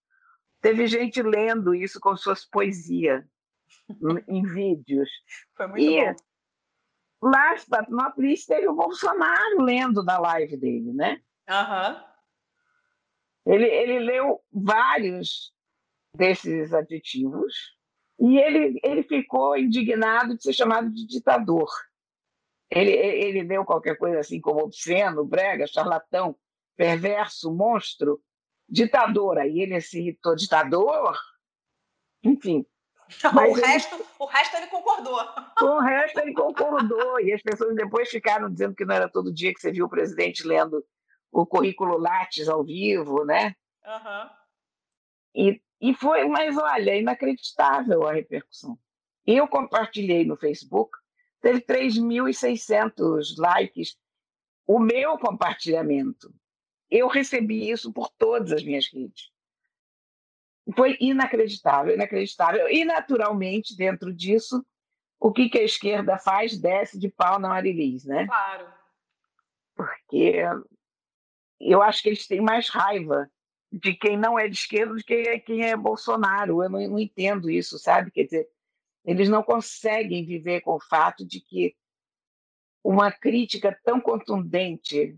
Teve 0.62 0.88
gente 0.88 1.22
lendo 1.22 1.76
isso 1.76 2.00
como 2.00 2.18
se 2.18 2.24
fosse 2.24 2.50
poesia, 2.50 3.28
em 4.28 4.44
vídeos. 4.44 5.10
Foi 5.56 5.68
muito 5.68 5.84
e, 5.84 6.06
bom. 6.06 6.16
Lá 7.30 7.56
em 7.56 7.66
Patinópolis 7.66 8.46
teve 8.46 8.68
o 8.68 8.76
Bolsonaro 8.76 9.62
lendo 9.62 10.04
na 10.04 10.20
live 10.20 10.56
dele, 10.58 10.94
né? 10.94 11.22
Uhum. 11.50 12.04
Ele, 13.46 13.66
ele 13.66 14.00
leu 14.00 14.42
vários 14.52 15.54
desses 16.16 16.74
adjetivos 16.74 17.78
e 18.20 18.38
ele, 18.38 18.80
ele 18.84 19.04
ficou 19.04 19.58
indignado 19.58 20.36
de 20.36 20.44
ser 20.44 20.54
chamado 20.54 20.92
de 20.92 21.08
ditador. 21.08 21.70
Ele, 22.70 22.92
ele 22.92 23.44
deu 23.44 23.64
qualquer 23.64 23.98
coisa 23.98 24.20
assim 24.20 24.42
como 24.42 24.62
obsceno, 24.62 25.26
brega, 25.26 25.66
charlatão, 25.68 26.36
perverso, 26.76 27.54
monstro, 27.54 28.22
ditador. 28.68 29.38
Aí 29.38 29.62
ele 29.62 29.80
se 29.80 30.00
irritou, 30.00 30.36
ditador? 30.36 31.18
Enfim. 32.24 32.66
o, 33.24 33.54
resto, 33.54 33.96
ele... 33.96 34.06
o 34.20 34.26
resto 34.26 34.58
ele 34.58 34.68
concordou. 34.68 35.18
O 35.60 35.80
resto 35.80 36.20
ele 36.20 36.34
concordou. 36.34 37.20
E 37.20 37.34
as 37.34 37.42
pessoas 37.42 37.76
depois 37.76 38.10
ficaram 38.10 38.52
dizendo 38.52 38.76
que 38.76 38.86
não 38.86 38.94
era 38.94 39.10
todo 39.10 39.34
dia 39.34 39.54
que 39.54 39.60
você 39.60 39.72
viu 39.72 39.86
o 39.86 39.90
presidente 39.90 40.46
lendo 40.46 40.86
o 41.32 41.46
currículo 41.46 41.98
Lattes 41.98 42.48
ao 42.48 42.64
vivo, 42.64 43.26
né? 43.26 43.56
Uhum. 43.86 44.30
E, 45.36 45.62
e 45.82 45.94
foi, 45.94 46.28
mas 46.28 46.58
olha, 46.58 46.96
inacreditável 46.96 48.06
a 48.06 48.14
repercussão. 48.14 48.78
Eu 49.26 49.48
compartilhei 49.48 50.26
no 50.26 50.38
Facebook 50.38 50.98
teve 51.42 51.62
3.600 51.62 53.38
likes 53.38 53.98
o 54.66 54.80
meu 54.80 55.18
compartilhamento. 55.18 56.34
Eu 56.90 57.08
recebi 57.08 57.70
isso 57.70 57.92
por 57.94 58.10
todas 58.18 58.52
as 58.52 58.64
minhas 58.64 58.88
redes. 58.92 59.32
Foi 60.76 60.98
inacreditável, 61.00 61.94
inacreditável. 61.94 62.68
E, 62.70 62.84
naturalmente, 62.84 63.76
dentro 63.76 64.14
disso, 64.14 64.66
o 65.20 65.32
que, 65.32 65.50
que 65.50 65.58
a 65.58 65.64
esquerda 65.64 66.18
faz? 66.18 66.58
Desce 66.58 67.00
de 67.00 67.10
pau 67.10 67.40
na 67.40 67.48
Marilis, 67.48 68.04
né? 68.04 68.28
Claro. 68.28 68.68
Porque 69.76 70.44
eu 71.60 71.82
acho 71.82 72.04
que 72.04 72.10
eles 72.10 72.28
têm 72.28 72.42
mais 72.42 72.70
raiva 72.70 73.30
de 73.72 73.94
quem 73.94 74.18
não 74.18 74.38
é 74.38 74.48
de 74.48 74.56
esquerda 74.56 74.94
do 74.94 75.04
que 75.04 75.40
quem 75.40 75.66
é 75.66 75.76
Bolsonaro. 75.76 76.64
Eu 76.64 76.70
não, 76.70 76.80
não 76.90 77.00
entendo 77.00 77.50
isso, 77.50 77.80
sabe? 77.80 78.12
Quer 78.12 78.24
dizer, 78.24 78.50
eles 79.08 79.30
não 79.30 79.42
conseguem 79.42 80.26
viver 80.26 80.60
com 80.60 80.74
o 80.74 80.82
fato 80.82 81.26
de 81.26 81.40
que 81.40 81.74
uma 82.84 83.10
crítica 83.10 83.78
tão 83.86 84.02
contundente 84.02 85.18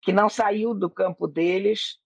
que 0.00 0.12
não 0.12 0.28
saiu 0.28 0.72
do 0.72 0.88
campo 0.88 1.26
deles 1.26 1.98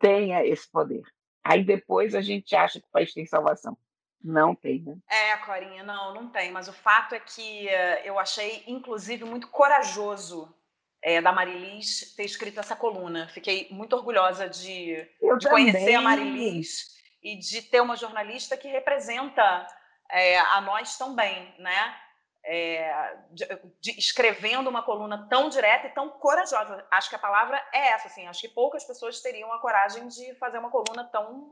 tenha 0.00 0.44
esse 0.44 0.68
poder. 0.68 1.02
Aí 1.42 1.64
depois 1.64 2.16
a 2.16 2.20
gente 2.20 2.54
acha 2.56 2.80
que 2.80 2.86
o 2.86 2.90
país 2.90 3.14
tem 3.14 3.24
salvação. 3.24 3.78
Não 4.20 4.56
tem, 4.56 4.82
né? 4.82 4.96
É, 5.08 5.36
Corinha, 5.36 5.84
não, 5.84 6.12
não 6.12 6.28
tem. 6.28 6.50
Mas 6.50 6.66
o 6.66 6.72
fato 6.72 7.14
é 7.14 7.20
que 7.20 7.66
uh, 7.66 8.04
eu 8.04 8.18
achei, 8.18 8.64
inclusive, 8.66 9.24
muito 9.24 9.46
corajoso 9.48 10.52
é, 11.00 11.22
da 11.22 11.30
Marilis 11.30 12.12
ter 12.16 12.24
escrito 12.24 12.58
essa 12.58 12.74
coluna. 12.74 13.28
Fiquei 13.28 13.68
muito 13.70 13.94
orgulhosa 13.94 14.48
de, 14.48 15.08
de 15.38 15.48
conhecer 15.48 15.94
a 15.94 16.02
Marilis 16.02 16.96
e 17.26 17.34
de 17.34 17.60
ter 17.60 17.80
uma 17.80 17.96
jornalista 17.96 18.56
que 18.56 18.68
representa 18.68 19.66
é, 20.08 20.38
a 20.38 20.60
nós 20.60 20.96
também, 20.96 21.52
né? 21.58 21.96
É, 22.44 23.16
de, 23.32 23.44
de, 23.80 23.98
escrevendo 23.98 24.70
uma 24.70 24.80
coluna 24.80 25.26
tão 25.28 25.48
direta 25.48 25.88
e 25.88 25.90
tão 25.90 26.08
corajosa. 26.08 26.86
Acho 26.88 27.08
que 27.10 27.16
a 27.16 27.18
palavra 27.18 27.60
é 27.74 27.88
essa, 27.88 28.06
assim. 28.06 28.28
Acho 28.28 28.42
que 28.42 28.48
poucas 28.48 28.84
pessoas 28.84 29.20
teriam 29.20 29.52
a 29.52 29.58
coragem 29.58 30.06
de 30.06 30.36
fazer 30.36 30.58
uma 30.58 30.70
coluna 30.70 31.02
tão 31.02 31.50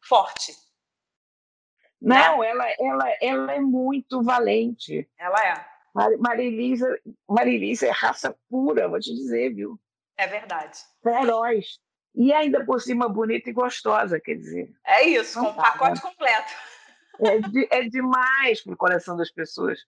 forte. 0.00 0.54
Não, 2.00 2.38
né? 2.38 2.48
ela, 2.48 2.70
ela, 2.78 3.16
ela 3.20 3.52
é 3.52 3.60
muito 3.60 4.22
valente. 4.22 5.06
Ela 5.18 5.46
é. 5.46 5.66
Marilisa, 6.18 6.98
Marilisa 7.28 7.86
é 7.86 7.90
raça 7.90 8.34
pura, 8.48 8.88
vou 8.88 8.98
te 8.98 9.14
dizer, 9.14 9.52
viu? 9.52 9.78
É 10.16 10.26
verdade. 10.26 10.78
Feroz. 11.02 11.78
E 12.14 12.32
ainda 12.32 12.64
por 12.64 12.80
cima 12.80 13.08
bonita 13.08 13.50
e 13.50 13.52
gostosa, 13.52 14.20
quer 14.20 14.34
dizer. 14.34 14.72
É 14.84 15.04
isso, 15.04 15.38
com 15.38 15.46
o 15.46 15.54
tá, 15.54 15.62
pacote 15.62 16.02
né? 16.02 16.10
completo. 16.10 16.52
É, 17.20 17.38
de, 17.38 17.68
é 17.70 17.82
demais 17.82 18.62
para 18.62 18.72
o 18.72 18.76
coração 18.76 19.16
das 19.16 19.30
pessoas. 19.30 19.86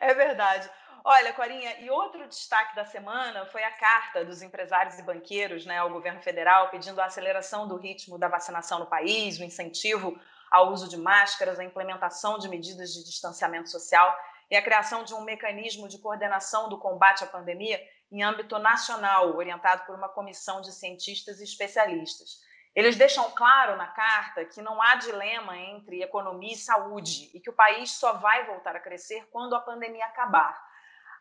É 0.00 0.12
verdade. 0.14 0.68
Olha, 1.06 1.34
Corinha, 1.34 1.80
e 1.80 1.90
outro 1.90 2.26
destaque 2.26 2.74
da 2.74 2.84
semana 2.84 3.44
foi 3.46 3.62
a 3.62 3.70
carta 3.70 4.24
dos 4.24 4.40
empresários 4.40 4.98
e 4.98 5.02
banqueiros 5.02 5.66
né, 5.66 5.76
ao 5.76 5.90
governo 5.90 6.20
federal 6.22 6.70
pedindo 6.70 6.98
a 6.98 7.04
aceleração 7.04 7.68
do 7.68 7.76
ritmo 7.76 8.18
da 8.18 8.26
vacinação 8.26 8.78
no 8.78 8.86
país, 8.86 9.38
o 9.38 9.44
incentivo 9.44 10.18
ao 10.50 10.72
uso 10.72 10.88
de 10.88 10.96
máscaras, 10.96 11.58
a 11.58 11.64
implementação 11.64 12.38
de 12.38 12.48
medidas 12.48 12.94
de 12.94 13.04
distanciamento 13.04 13.70
social 13.70 14.16
e 14.50 14.56
a 14.56 14.62
criação 14.62 15.04
de 15.04 15.12
um 15.12 15.20
mecanismo 15.22 15.88
de 15.88 15.98
coordenação 15.98 16.68
do 16.68 16.78
combate 16.78 17.22
à 17.22 17.26
pandemia 17.26 17.78
em 18.10 18.22
âmbito 18.22 18.58
nacional, 18.58 19.36
orientado 19.36 19.84
por 19.86 19.94
uma 19.94 20.08
comissão 20.08 20.60
de 20.60 20.72
cientistas 20.72 21.40
e 21.40 21.44
especialistas. 21.44 22.40
Eles 22.74 22.96
deixam 22.96 23.30
claro 23.30 23.76
na 23.76 23.86
carta 23.86 24.44
que 24.44 24.60
não 24.60 24.82
há 24.82 24.96
dilema 24.96 25.56
entre 25.56 26.02
economia 26.02 26.54
e 26.54 26.58
saúde 26.58 27.30
e 27.32 27.40
que 27.40 27.50
o 27.50 27.54
país 27.54 27.92
só 27.92 28.14
vai 28.14 28.46
voltar 28.46 28.74
a 28.74 28.80
crescer 28.80 29.28
quando 29.30 29.54
a 29.54 29.60
pandemia 29.60 30.04
acabar. 30.06 30.60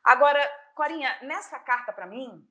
Agora, 0.03 0.41
Corinha, 0.73 1.15
nessa 1.21 1.59
carta 1.59 1.93
para 1.93 2.07
mim 2.07 2.47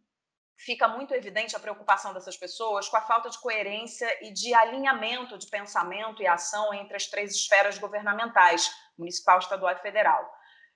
fica 0.57 0.87
muito 0.87 1.13
evidente 1.13 1.57
a 1.57 1.61
preocupação 1.61 2.15
dessas 2.15 2.37
pessoas 2.37 2.89
com 2.89 2.97
a 2.97 3.01
falta 3.01 3.29
de 3.29 3.39
coerência 3.39 4.09
e 4.25 4.33
de 4.33 4.55
alinhamento 4.55 5.37
de 5.37 5.49
pensamento 5.49 6.23
e 6.23 6.27
ação 6.27 6.73
entre 6.73 6.97
as 6.97 7.07
três 7.07 7.35
esferas 7.35 7.79
governamentais, 7.79 8.73
municipal, 8.97 9.41
estadual 9.41 9.73
e 9.73 9.81
federal. 9.81 10.33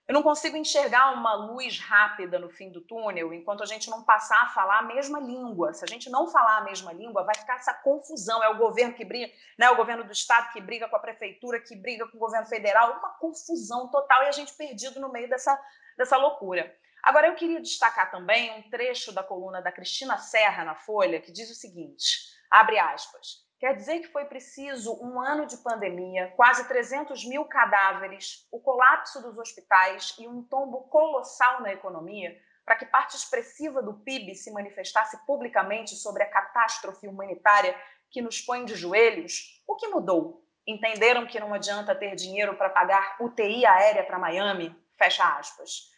Eu 0.08 0.14
não 0.14 0.22
consigo 0.22 0.56
enxergar 0.56 1.12
uma 1.14 1.34
luz 1.34 1.80
rápida 1.80 2.38
no 2.38 2.48
fim 2.48 2.70
do 2.70 2.80
túnel 2.80 3.34
enquanto 3.34 3.64
a 3.64 3.66
gente 3.66 3.90
não 3.90 4.04
passar 4.04 4.40
a 4.42 4.48
falar 4.50 4.78
a 4.78 4.82
mesma 4.82 5.18
língua. 5.18 5.72
Se 5.72 5.84
a 5.84 5.88
gente 5.88 6.08
não 6.08 6.28
falar 6.28 6.58
a 6.58 6.64
mesma 6.64 6.92
língua, 6.92 7.24
vai 7.24 7.34
ficar 7.34 7.56
essa 7.56 7.74
confusão. 7.74 8.42
É 8.42 8.48
o 8.48 8.56
governo 8.56 8.94
que 8.94 9.04
briga, 9.04 9.32
né? 9.58 9.68
o 9.68 9.76
governo 9.76 10.04
do 10.04 10.12
estado 10.12 10.52
que 10.52 10.60
briga 10.60 10.88
com 10.88 10.94
a 10.94 11.00
prefeitura, 11.00 11.60
que 11.60 11.74
briga 11.74 12.06
com 12.06 12.16
o 12.18 12.20
governo 12.20 12.46
federal, 12.46 12.98
uma 13.00 13.10
confusão 13.18 13.88
total 13.88 14.22
e 14.22 14.28
a 14.28 14.32
gente 14.32 14.52
perdido 14.52 15.00
no 15.00 15.10
meio 15.10 15.28
dessa, 15.28 15.60
dessa 15.96 16.16
loucura. 16.16 16.72
Agora, 17.02 17.26
eu 17.26 17.34
queria 17.34 17.60
destacar 17.60 18.08
também 18.08 18.52
um 18.52 18.70
trecho 18.70 19.12
da 19.12 19.24
coluna 19.24 19.60
da 19.60 19.72
Cristina 19.72 20.18
Serra 20.18 20.64
na 20.64 20.76
Folha, 20.76 21.20
que 21.20 21.32
diz 21.32 21.50
o 21.50 21.54
seguinte: 21.54 22.32
abre 22.48 22.78
aspas. 22.78 23.45
Quer 23.58 23.74
dizer 23.74 24.00
que 24.00 24.08
foi 24.08 24.26
preciso 24.26 25.02
um 25.02 25.18
ano 25.18 25.46
de 25.46 25.56
pandemia, 25.58 26.32
quase 26.36 26.68
300 26.68 27.24
mil 27.24 27.44
cadáveres, 27.46 28.46
o 28.52 28.60
colapso 28.60 29.22
dos 29.22 29.38
hospitais 29.38 30.14
e 30.18 30.28
um 30.28 30.42
tombo 30.42 30.82
colossal 30.88 31.62
na 31.62 31.72
economia 31.72 32.38
para 32.66 32.76
que 32.76 32.84
parte 32.84 33.16
expressiva 33.16 33.80
do 33.80 33.94
PIB 33.94 34.34
se 34.34 34.50
manifestasse 34.50 35.16
publicamente 35.24 35.94
sobre 35.94 36.24
a 36.24 36.28
catástrofe 36.28 37.06
humanitária 37.06 37.74
que 38.10 38.20
nos 38.20 38.40
põe 38.40 38.64
de 38.64 38.74
joelhos? 38.74 39.62
O 39.66 39.76
que 39.76 39.88
mudou? 39.88 40.44
Entenderam 40.66 41.26
que 41.26 41.38
não 41.38 41.54
adianta 41.54 41.94
ter 41.94 42.14
dinheiro 42.16 42.56
para 42.56 42.68
pagar 42.68 43.16
UTI 43.20 43.64
aérea 43.64 44.04
para 44.04 44.18
Miami? 44.18 44.74
Fecha 44.98 45.24
aspas. 45.38 45.92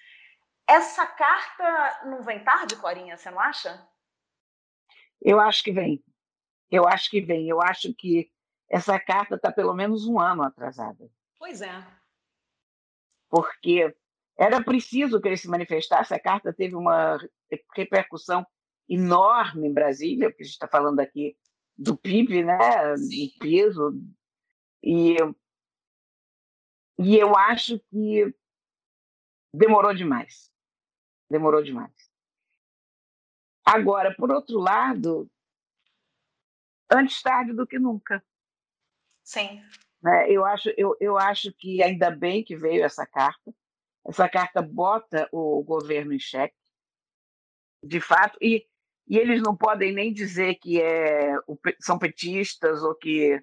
Essa 0.67 1.07
carta 1.07 2.03
não 2.05 2.23
vem 2.23 2.45
tarde, 2.45 2.77
Corinha, 2.77 3.17
você 3.17 3.31
não 3.31 3.41
acha? 3.41 3.83
Eu 5.23 5.41
acho 5.41 5.65
que 5.65 5.73
vem. 5.73 6.05
Eu 6.71 6.87
acho 6.87 7.11
que 7.11 7.21
vem. 7.21 7.49
Eu 7.49 7.61
acho 7.61 7.95
que 7.95 8.31
essa 8.69 8.99
carta 8.99 9.37
está 9.37 9.51
pelo 9.51 9.75
menos 9.75 10.07
um 10.07 10.21
ano 10.21 10.43
atrasada. 10.43 11.11
Pois 11.39 11.63
é. 11.63 11.87
Porque 13.31 13.95
era 14.37 14.63
preciso 14.63 15.21
que 15.21 15.29
ele 15.29 15.37
se 15.37 15.49
manifestasse. 15.49 16.15
A 16.15 16.21
carta 16.21 16.53
teve 16.53 16.75
uma 16.75 17.19
repercussão 17.75 18.47
enorme 18.89 19.69
em 19.69 19.73
Brasília, 19.73 20.31
porque 20.31 20.43
a 20.43 20.47
gente 20.47 20.55
está 20.55 20.69
falando 20.69 21.01
aqui 21.01 21.37
do 21.77 21.97
PIB, 21.97 22.45
né? 22.45 22.97
Sim. 22.97 23.27
Do 23.27 23.39
peso. 23.39 24.01
E, 24.83 25.17
e 26.99 27.17
eu 27.17 27.37
acho 27.37 27.79
que 27.91 28.35
demorou 29.53 29.95
demais. 29.95 30.51
Demorou 31.31 31.63
demais. 31.63 31.93
Agora, 33.65 34.15
por 34.15 34.31
outro 34.31 34.59
lado, 34.59 35.31
antes 36.91 37.23
tarde 37.23 37.53
do 37.53 37.67
que 37.67 37.79
nunca. 37.79 38.25
Sim. 39.23 39.63
Né? 40.03 40.31
Eu, 40.31 40.45
acho, 40.45 40.71
eu, 40.77 40.97
eu 41.01 41.19
acho 41.19 41.53
que 41.53 41.83
ainda 41.83 42.11
bem 42.11 42.43
que 42.43 42.57
veio 42.57 42.85
essa 42.85 43.07
carta. 43.07 43.55
Essa 44.07 44.29
carta 44.29 44.63
bota 44.63 45.29
o 45.31 45.63
governo 45.63 46.15
em 46.15 46.19
xeque, 46.19 46.57
de 47.83 48.01
fato, 48.01 48.39
e, 48.41 48.67
e 49.07 49.19
eles 49.19 49.43
não 49.43 49.55
podem 49.55 49.93
nem 49.93 50.13
dizer 50.13 50.55
que 50.55 50.81
é, 50.81 51.35
são 51.81 51.99
petistas 51.99 52.83
ou 52.83 52.95
que, 52.95 53.39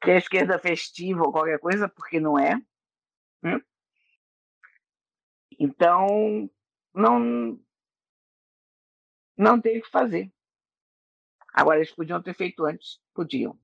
que 0.00 0.10
é 0.12 0.18
esquerda 0.18 0.58
festiva 0.58 1.22
ou 1.22 1.32
qualquer 1.32 1.58
coisa, 1.58 1.88
porque 1.88 2.20
não 2.20 2.38
é. 2.38 2.54
Hum? 3.42 3.60
Então, 5.58 6.48
não, 6.94 7.60
não 9.36 9.60
tem 9.60 9.78
o 9.78 9.82
que 9.82 9.90
fazer. 9.90 10.32
Agora, 11.52 11.78
eles 11.78 11.90
podiam 11.90 12.22
ter 12.22 12.34
feito 12.34 12.64
antes, 12.64 13.00
podiam. 13.14 13.58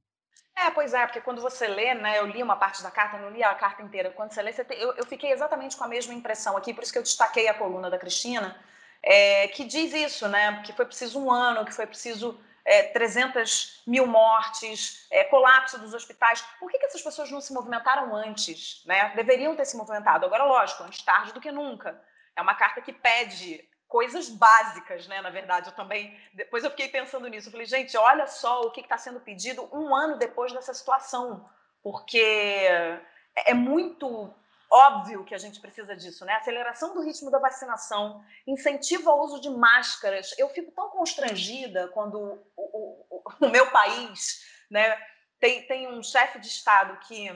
É, 0.56 0.70
pois 0.70 0.94
é, 0.94 1.04
porque 1.06 1.20
quando 1.20 1.42
você 1.42 1.66
lê, 1.66 1.94
né, 1.94 2.18
eu 2.18 2.26
li 2.26 2.42
uma 2.42 2.56
parte 2.56 2.82
da 2.82 2.90
carta, 2.90 3.18
não 3.18 3.30
li 3.30 3.42
a 3.42 3.54
carta 3.54 3.82
inteira. 3.82 4.10
Quando 4.10 4.32
você 4.32 4.40
lê, 4.40 4.52
você 4.52 4.64
tem, 4.64 4.78
eu, 4.78 4.92
eu, 4.94 5.04
fiquei 5.04 5.30
exatamente 5.30 5.76
com 5.76 5.84
a 5.84 5.88
mesma 5.88 6.14
impressão 6.14 6.56
aqui, 6.56 6.72
por 6.72 6.82
isso 6.82 6.92
que 6.92 6.98
eu 6.98 7.02
destaquei 7.02 7.46
a 7.46 7.54
coluna 7.54 7.90
da 7.90 7.98
Cristina, 7.98 8.58
é, 9.02 9.48
que 9.48 9.64
diz 9.64 9.92
isso, 9.92 10.26
né, 10.28 10.62
que 10.64 10.72
foi 10.72 10.86
preciso 10.86 11.22
um 11.22 11.30
ano, 11.30 11.64
que 11.64 11.74
foi 11.74 11.86
preciso 11.86 12.40
é, 12.64 12.84
300 12.84 13.82
mil 13.86 14.06
mortes, 14.06 15.06
é, 15.10 15.24
colapso 15.24 15.78
dos 15.78 15.92
hospitais. 15.92 16.42
Por 16.58 16.70
que, 16.70 16.78
que 16.78 16.86
essas 16.86 17.02
pessoas 17.02 17.30
não 17.30 17.40
se 17.40 17.52
movimentaram 17.52 18.14
antes? 18.16 18.82
Né? 18.86 19.12
Deveriam 19.14 19.54
ter 19.54 19.66
se 19.66 19.76
movimentado. 19.76 20.24
Agora, 20.24 20.44
lógico, 20.44 20.82
antes 20.82 21.02
tarde 21.02 21.32
do 21.32 21.40
que 21.40 21.52
nunca. 21.52 22.02
É 22.34 22.42
uma 22.42 22.54
carta 22.54 22.80
que 22.80 22.92
pede 22.92 23.66
coisas 23.88 24.28
básicas, 24.28 25.06
né? 25.06 25.20
Na 25.20 25.30
verdade, 25.30 25.68
eu 25.68 25.74
também. 25.74 26.18
Depois 26.34 26.64
eu 26.64 26.70
fiquei 26.70 26.88
pensando 26.88 27.28
nisso. 27.28 27.48
Eu 27.48 27.52
falei, 27.52 27.66
gente, 27.66 27.96
olha 27.96 28.26
só 28.26 28.62
o 28.62 28.70
que 28.70 28.80
está 28.80 28.98
sendo 28.98 29.20
pedido 29.20 29.68
um 29.72 29.94
ano 29.94 30.18
depois 30.18 30.52
dessa 30.52 30.74
situação, 30.74 31.48
porque 31.82 32.18
é 33.34 33.54
muito 33.54 34.34
óbvio 34.70 35.24
que 35.24 35.34
a 35.34 35.38
gente 35.38 35.60
precisa 35.60 35.94
disso, 35.96 36.24
né? 36.24 36.34
Aceleração 36.34 36.94
do 36.94 37.02
ritmo 37.02 37.30
da 37.30 37.38
vacinação, 37.38 38.24
incentivo 38.46 39.10
ao 39.10 39.20
uso 39.20 39.40
de 39.40 39.50
máscaras. 39.50 40.34
Eu 40.38 40.48
fico 40.50 40.72
tão 40.72 40.90
constrangida 40.90 41.88
quando 41.88 42.18
o, 42.56 43.06
o, 43.16 43.22
o 43.40 43.48
meu 43.48 43.70
país, 43.70 44.44
né, 44.70 44.96
tem, 45.38 45.66
tem 45.66 45.88
um 45.88 46.02
chefe 46.02 46.38
de 46.38 46.48
Estado 46.48 46.98
que. 47.06 47.28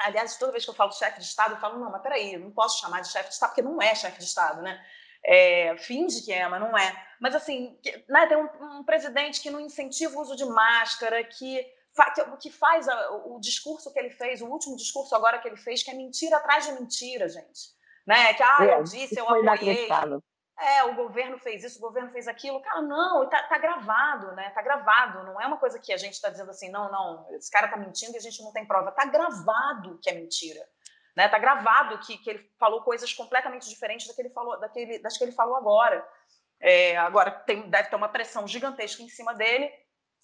Aliás, 0.00 0.36
toda 0.36 0.52
vez 0.52 0.64
que 0.64 0.70
eu 0.70 0.74
falo 0.74 0.92
chefe 0.92 1.18
de 1.18 1.26
Estado, 1.26 1.54
eu 1.54 1.60
falo, 1.60 1.80
não, 1.80 1.90
mas 1.90 2.00
peraí, 2.02 2.36
não 2.36 2.52
posso 2.52 2.80
chamar 2.80 3.00
de 3.00 3.08
chefe 3.08 3.30
de 3.30 3.34
Estado, 3.34 3.50
porque 3.50 3.62
não 3.62 3.82
é 3.82 3.96
chefe 3.96 4.18
de 4.18 4.24
Estado, 4.24 4.62
né? 4.62 4.80
É, 5.24 5.76
finge 5.78 6.22
que 6.22 6.32
é, 6.32 6.48
mas 6.48 6.60
não 6.60 6.76
é. 6.76 7.06
Mas 7.20 7.34
assim, 7.34 7.78
que, 7.82 8.04
né, 8.08 8.26
tem 8.26 8.36
um, 8.36 8.78
um, 8.78 8.84
presidente 8.84 9.40
que 9.40 9.50
não 9.50 9.60
incentiva 9.60 10.16
o 10.16 10.20
uso 10.20 10.36
de 10.36 10.44
máscara, 10.44 11.22
que, 11.24 11.66
fa, 11.94 12.10
que, 12.10 12.24
que, 12.36 12.50
faz 12.50 12.88
a, 12.88 13.10
o 13.26 13.40
discurso 13.40 13.92
que 13.92 13.98
ele 13.98 14.10
fez, 14.10 14.40
o 14.40 14.46
último 14.46 14.76
discurso 14.76 15.14
agora 15.14 15.38
que 15.38 15.48
ele 15.48 15.56
fez, 15.56 15.82
que 15.82 15.90
é 15.90 15.94
mentira 15.94 16.36
atrás 16.36 16.66
de 16.66 16.72
mentira, 16.72 17.28
gente. 17.28 17.76
Né? 18.06 18.32
Que, 18.34 18.42
ah, 18.42 18.58
eu 18.60 18.70
é, 18.70 18.82
disse, 18.82 19.18
eu 19.18 19.28
apoiei. 19.28 19.88
é, 20.60 20.84
o 20.84 20.94
governo 20.94 21.38
fez 21.38 21.62
isso, 21.62 21.78
o 21.78 21.80
governo 21.82 22.10
fez 22.10 22.26
aquilo. 22.26 22.60
Cara, 22.60 22.82
não, 22.82 23.28
tá, 23.28 23.44
tá 23.44 23.58
gravado, 23.58 24.32
né? 24.32 24.50
Tá 24.50 24.60
gravado. 24.60 25.22
Não 25.24 25.40
é 25.40 25.46
uma 25.46 25.56
coisa 25.56 25.78
que 25.78 25.92
a 25.92 25.96
gente 25.96 26.14
está 26.14 26.28
dizendo 26.28 26.50
assim, 26.50 26.68
não, 26.68 26.90
não, 26.90 27.26
esse 27.36 27.50
cara 27.50 27.68
tá 27.68 27.76
mentindo 27.76 28.14
e 28.14 28.16
a 28.16 28.20
gente 28.20 28.42
não 28.42 28.52
tem 28.52 28.66
prova. 28.66 28.90
Tá 28.90 29.04
gravado 29.04 29.98
que 30.02 30.10
é 30.10 30.14
mentira. 30.14 30.60
Né? 31.18 31.28
Tá 31.28 31.36
gravado 31.36 31.98
que, 31.98 32.16
que 32.16 32.30
ele 32.30 32.48
falou 32.60 32.80
coisas 32.82 33.12
completamente 33.12 33.68
diferentes 33.68 34.06
do 34.06 34.14
que 34.14 34.22
ele 34.22 34.30
falou, 34.30 34.56
daquele, 34.60 35.00
das 35.00 35.18
que 35.18 35.24
ele 35.24 35.32
falou 35.32 35.56
agora. 35.56 36.08
É, 36.60 36.96
agora 36.96 37.32
tem, 37.32 37.68
deve 37.68 37.88
ter 37.88 37.96
uma 37.96 38.08
pressão 38.08 38.46
gigantesca 38.46 39.02
em 39.02 39.08
cima 39.08 39.34
dele. 39.34 39.68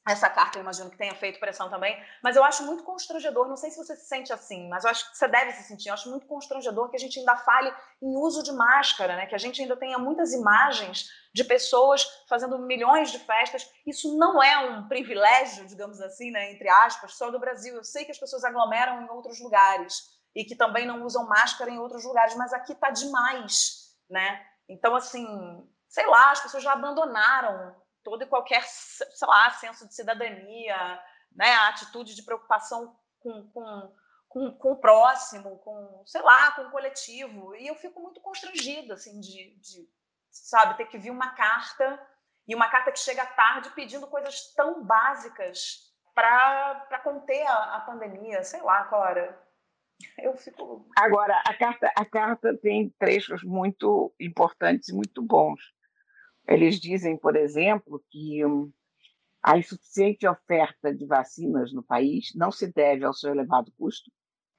Essa 0.06 0.30
carta 0.30 0.56
eu 0.56 0.62
imagino 0.62 0.88
que 0.90 0.96
tenha 0.96 1.14
feito 1.16 1.40
pressão 1.40 1.68
também, 1.68 2.00
mas 2.22 2.36
eu 2.36 2.44
acho 2.44 2.62
muito 2.64 2.84
constrangedor, 2.84 3.48
não 3.48 3.56
sei 3.56 3.70
se 3.70 3.78
você 3.78 3.96
se 3.96 4.06
sente 4.06 4.32
assim, 4.34 4.68
mas 4.68 4.84
eu 4.84 4.90
acho 4.90 5.10
que 5.10 5.16
você 5.16 5.26
deve 5.26 5.50
se 5.52 5.64
sentir, 5.64 5.88
eu 5.88 5.94
acho 5.94 6.10
muito 6.10 6.26
constrangedor 6.26 6.90
que 6.90 6.96
a 6.96 7.00
gente 7.00 7.18
ainda 7.18 7.34
fale 7.38 7.74
em 8.02 8.14
uso 8.18 8.42
de 8.44 8.52
máscara, 8.52 9.16
né? 9.16 9.26
que 9.26 9.34
a 9.34 9.38
gente 9.38 9.62
ainda 9.62 9.76
tenha 9.76 9.98
muitas 9.98 10.32
imagens 10.32 11.08
de 11.34 11.42
pessoas 11.42 12.06
fazendo 12.28 12.58
milhões 12.58 13.10
de 13.10 13.18
festas. 13.18 13.68
Isso 13.84 14.16
não 14.16 14.40
é 14.40 14.58
um 14.58 14.86
privilégio, 14.86 15.66
digamos 15.66 16.00
assim, 16.00 16.30
né? 16.30 16.52
entre 16.52 16.68
aspas, 16.68 17.16
só 17.16 17.30
do 17.30 17.40
Brasil. 17.40 17.74
Eu 17.74 17.82
sei 17.82 18.04
que 18.04 18.12
as 18.12 18.18
pessoas 18.18 18.44
aglomeram 18.44 19.02
em 19.02 19.08
outros 19.10 19.40
lugares 19.40 20.13
e 20.34 20.44
que 20.44 20.56
também 20.56 20.86
não 20.86 21.04
usam 21.04 21.26
máscara 21.26 21.70
em 21.70 21.78
outros 21.78 22.04
lugares, 22.04 22.34
mas 22.34 22.52
aqui 22.52 22.72
está 22.72 22.90
demais, 22.90 23.94
né? 24.10 24.44
Então, 24.68 24.96
assim, 24.96 25.26
sei 25.88 26.06
lá, 26.06 26.32
as 26.32 26.40
pessoas 26.40 26.62
já 26.62 26.72
abandonaram 26.72 27.74
todo 28.02 28.22
e 28.22 28.26
qualquer, 28.26 28.62
sei 28.64 29.28
lá, 29.28 29.50
senso 29.50 29.86
de 29.86 29.94
cidadania, 29.94 31.02
né, 31.32 31.52
a 31.54 31.68
atitude 31.68 32.14
de 32.14 32.22
preocupação 32.22 32.96
com, 33.20 33.50
com, 33.50 33.94
com, 34.28 34.52
com, 34.52 34.72
o 34.72 34.76
próximo, 34.76 35.58
com, 35.58 36.02
sei 36.06 36.20
lá, 36.20 36.52
com 36.52 36.62
o 36.62 36.70
coletivo. 36.70 37.54
E 37.54 37.66
eu 37.66 37.74
fico 37.76 38.00
muito 38.00 38.20
constrangida, 38.20 38.94
assim, 38.94 39.20
de, 39.20 39.56
de 39.60 39.88
sabe, 40.30 40.76
ter 40.76 40.86
que 40.86 40.98
vir 40.98 41.10
uma 41.10 41.30
carta, 41.30 42.00
e 42.46 42.54
uma 42.54 42.68
carta 42.68 42.92
que 42.92 42.98
chega 42.98 43.24
tarde 43.24 43.70
pedindo 43.70 44.06
coisas 44.06 44.52
tão 44.54 44.84
básicas 44.84 45.92
para 46.14 47.00
conter 47.02 47.44
a, 47.46 47.76
a 47.76 47.80
pandemia, 47.80 48.44
sei 48.44 48.60
lá, 48.60 48.84
Cora. 48.84 49.42
Eu 50.18 50.36
fico. 50.36 50.86
Agora, 50.96 51.40
a 51.46 51.54
carta, 51.54 51.92
a 51.96 52.04
carta 52.04 52.56
tem 52.56 52.90
trechos 52.98 53.42
muito 53.42 54.12
importantes 54.18 54.88
e 54.88 54.94
muito 54.94 55.22
bons. 55.22 55.60
Eles 56.46 56.78
dizem, 56.78 57.16
por 57.16 57.36
exemplo, 57.36 58.02
que 58.10 58.40
a 59.42 59.58
insuficiente 59.58 60.26
oferta 60.26 60.94
de 60.94 61.06
vacinas 61.06 61.72
no 61.72 61.82
país 61.82 62.32
não 62.34 62.50
se 62.50 62.66
deve 62.72 63.04
ao 63.04 63.14
seu 63.14 63.30
elevado 63.30 63.72
custo, 63.78 64.10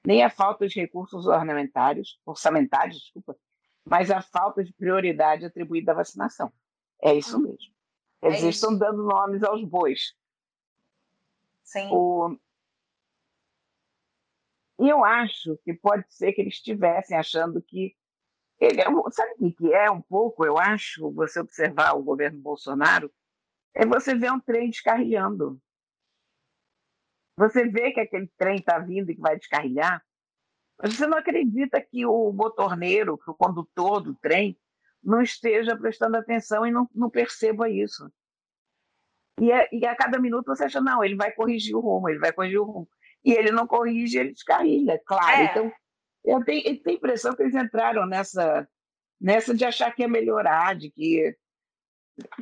nem 0.06 0.22
à 0.22 0.30
falta 0.30 0.66
de 0.66 0.80
recursos 0.80 1.26
ornamentários, 1.26 2.20
orçamentários, 2.24 2.98
desculpa, 2.98 3.36
mas 3.84 4.10
à 4.10 4.20
falta 4.20 4.62
de 4.62 4.72
prioridade 4.72 5.44
atribuída 5.44 5.92
à 5.92 5.94
vacinação. 5.96 6.52
É 7.02 7.14
isso 7.14 7.38
mesmo. 7.40 7.74
É 8.22 8.28
Eles 8.28 8.42
estão 8.42 8.76
dando 8.76 9.02
nomes 9.04 9.42
aos 9.42 9.62
bois. 9.64 10.14
Sim. 11.64 11.88
O... 11.90 12.36
E 14.78 14.88
eu 14.88 15.04
acho 15.04 15.58
que 15.64 15.72
pode 15.72 16.04
ser 16.08 16.32
que 16.32 16.40
eles 16.40 16.54
estivessem 16.54 17.16
achando 17.16 17.62
que 17.62 17.96
ele 18.58 18.80
é, 18.80 18.84
sabe 19.10 19.34
o 19.38 19.52
que 19.52 19.72
é 19.72 19.90
um 19.90 20.00
pouco, 20.00 20.44
eu 20.44 20.58
acho, 20.58 21.10
você 21.12 21.40
observar 21.40 21.94
o 21.94 22.02
governo 22.02 22.38
Bolsonaro, 22.40 23.12
é 23.74 23.84
você 23.84 24.14
ver 24.14 24.32
um 24.32 24.40
trem 24.40 24.70
descarrilhando. 24.70 25.60
Você 27.38 27.68
vê 27.68 27.92
que 27.92 28.00
aquele 28.00 28.30
trem 28.38 28.56
está 28.56 28.78
vindo 28.78 29.10
e 29.10 29.14
que 29.14 29.20
vai 29.20 29.36
descarrilhar, 29.36 30.02
mas 30.78 30.94
você 30.94 31.06
não 31.06 31.18
acredita 31.18 31.80
que 31.80 32.06
o 32.06 32.32
motorneiro, 32.32 33.18
que 33.18 33.30
o 33.30 33.34
condutor 33.34 34.00
do 34.00 34.14
trem, 34.14 34.58
não 35.02 35.22
esteja 35.22 35.76
prestando 35.76 36.16
atenção 36.16 36.66
e 36.66 36.70
não, 36.70 36.88
não 36.94 37.08
perceba 37.10 37.70
isso. 37.70 38.10
E, 39.40 39.52
é, 39.52 39.68
e, 39.70 39.86
a 39.86 39.94
cada 39.94 40.18
minuto 40.18 40.46
você 40.46 40.64
acha, 40.64 40.80
não, 40.80 41.04
ele 41.04 41.14
vai 41.14 41.30
corrigir 41.30 41.76
o 41.76 41.80
rumo, 41.80 42.08
ele 42.08 42.18
vai 42.18 42.32
corrigir 42.32 42.58
o 42.58 42.64
rumo. 42.64 42.88
E 43.26 43.32
ele 43.32 43.50
não 43.50 43.66
corrige, 43.66 44.18
ele 44.18 44.30
descarrilha, 44.30 45.02
claro. 45.04 45.42
É. 45.42 45.44
Então, 45.46 45.72
eu 46.24 46.44
tenho, 46.44 46.62
eu 46.64 46.80
tenho 46.80 46.96
a 46.96 46.98
impressão 46.98 47.34
que 47.34 47.42
eles 47.42 47.56
entraram 47.56 48.06
nessa, 48.06 48.68
nessa 49.20 49.52
de 49.52 49.64
achar 49.64 49.92
que 49.92 50.02
ia 50.02 50.08
melhorar, 50.08 50.76
de 50.76 50.92
que. 50.92 51.36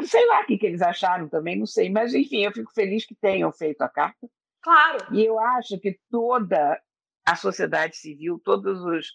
Sei 0.05 0.27
lá 0.27 0.43
o 0.43 0.47
que, 0.47 0.59
que 0.59 0.67
eles 0.67 0.83
acharam 0.83 1.27
também, 1.27 1.59
não 1.59 1.65
sei. 1.65 1.91
Mas, 1.91 2.15
enfim, 2.15 2.45
eu 2.45 2.53
fico 2.53 2.71
feliz 2.73 3.07
que 3.07 3.15
tenham 3.15 3.51
feito 3.51 3.81
a 3.81 3.89
carta. 3.89 4.29
Claro. 4.63 5.07
E 5.11 5.25
eu 5.25 5.41
acho 5.41 5.81
que 5.81 5.99
toda 6.11 6.81
a 7.27 7.35
sociedade 7.35 7.97
civil, 7.97 8.39
todos 8.45 8.85
os, 8.85 9.09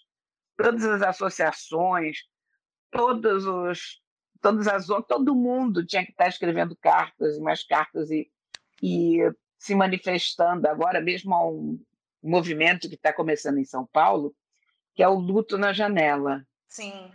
todas 0.56 0.84
as 0.84 1.02
associações, 1.02 2.18
todos 2.90 3.46
os, 3.46 4.02
todas 4.40 4.66
as 4.66 4.86
todo 5.06 5.36
mundo 5.36 5.86
tinha 5.86 6.04
que 6.04 6.10
estar 6.10 6.28
escrevendo 6.28 6.76
cartas 6.76 7.36
e 7.36 7.40
mais 7.40 7.62
cartas 7.62 8.10
e, 8.10 8.30
e 8.82 9.20
se 9.60 9.74
manifestando. 9.74 10.66
Agora 10.66 11.00
mesmo 11.00 11.34
há 11.34 11.46
um 11.46 11.78
movimento 12.22 12.88
que 12.88 12.94
está 12.94 13.12
começando 13.12 13.58
em 13.58 13.64
São 13.64 13.86
Paulo, 13.86 14.34
que 14.94 15.02
é 15.02 15.08
o 15.08 15.18
luto 15.18 15.58
na 15.58 15.70
janela. 15.72 16.44
Sim. 16.66 17.12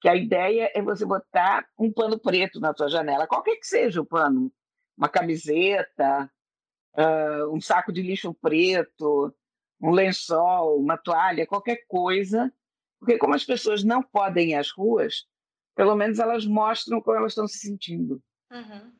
Que 0.00 0.08
a 0.08 0.14
ideia 0.14 0.70
é 0.72 0.80
você 0.80 1.04
botar 1.04 1.66
um 1.76 1.92
pano 1.92 2.18
preto 2.18 2.60
na 2.60 2.72
sua 2.72 2.88
janela, 2.88 3.26
qualquer 3.26 3.56
que 3.56 3.66
seja 3.66 4.00
o 4.00 4.06
pano, 4.06 4.52
uma 4.96 5.08
camiseta, 5.08 6.30
uh, 6.94 7.52
um 7.52 7.60
saco 7.60 7.92
de 7.92 8.02
lixo 8.02 8.32
preto, 8.34 9.34
um 9.80 9.90
lençol, 9.90 10.78
uma 10.78 10.96
toalha, 10.96 11.46
qualquer 11.46 11.84
coisa, 11.88 12.52
porque 13.00 13.18
como 13.18 13.34
as 13.34 13.44
pessoas 13.44 13.82
não 13.82 14.00
podem 14.00 14.50
ir 14.50 14.54
às 14.54 14.70
ruas, 14.70 15.26
pelo 15.74 15.96
menos 15.96 16.20
elas 16.20 16.46
mostram 16.46 17.00
como 17.00 17.16
elas 17.16 17.32
estão 17.32 17.48
se 17.48 17.58
sentindo. 17.58 18.22
Uhum. 18.50 18.92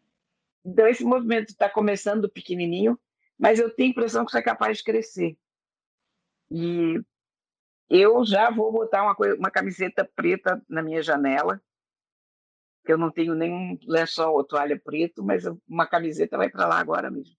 Então 0.64 0.87
esse 0.87 1.05
movimento 1.05 1.51
está 1.51 1.68
começando 1.68 2.31
pequenininho, 2.31 2.98
mas 3.38 3.59
eu 3.59 3.75
tenho 3.75 3.88
a 3.88 3.90
impressão 3.90 4.25
que 4.25 4.31
isso 4.31 4.38
é 4.38 4.42
capaz 4.42 4.79
de 4.79 4.85
crescer. 4.85 5.37
E 6.51 7.01
eu 7.90 8.25
já 8.25 8.51
vou 8.51 8.70
botar 8.72 9.03
uma, 9.03 9.14
coisa, 9.14 9.37
uma 9.37 9.51
camiseta 9.51 10.05
preta 10.05 10.62
na 10.68 10.83
minha 10.83 11.03
janela, 11.03 11.61
que 12.85 12.92
eu 12.92 12.98
não 12.98 13.11
tenho 13.11 13.35
nenhum 13.35 13.79
lençol 13.87 14.35
ou 14.35 14.44
toalha 14.44 14.79
preto, 14.79 15.22
mas 15.22 15.44
uma 15.68 15.87
camiseta 15.87 16.37
vai 16.37 16.48
para 16.48 16.66
lá 16.66 16.79
agora 16.79 17.11
mesmo. 17.11 17.37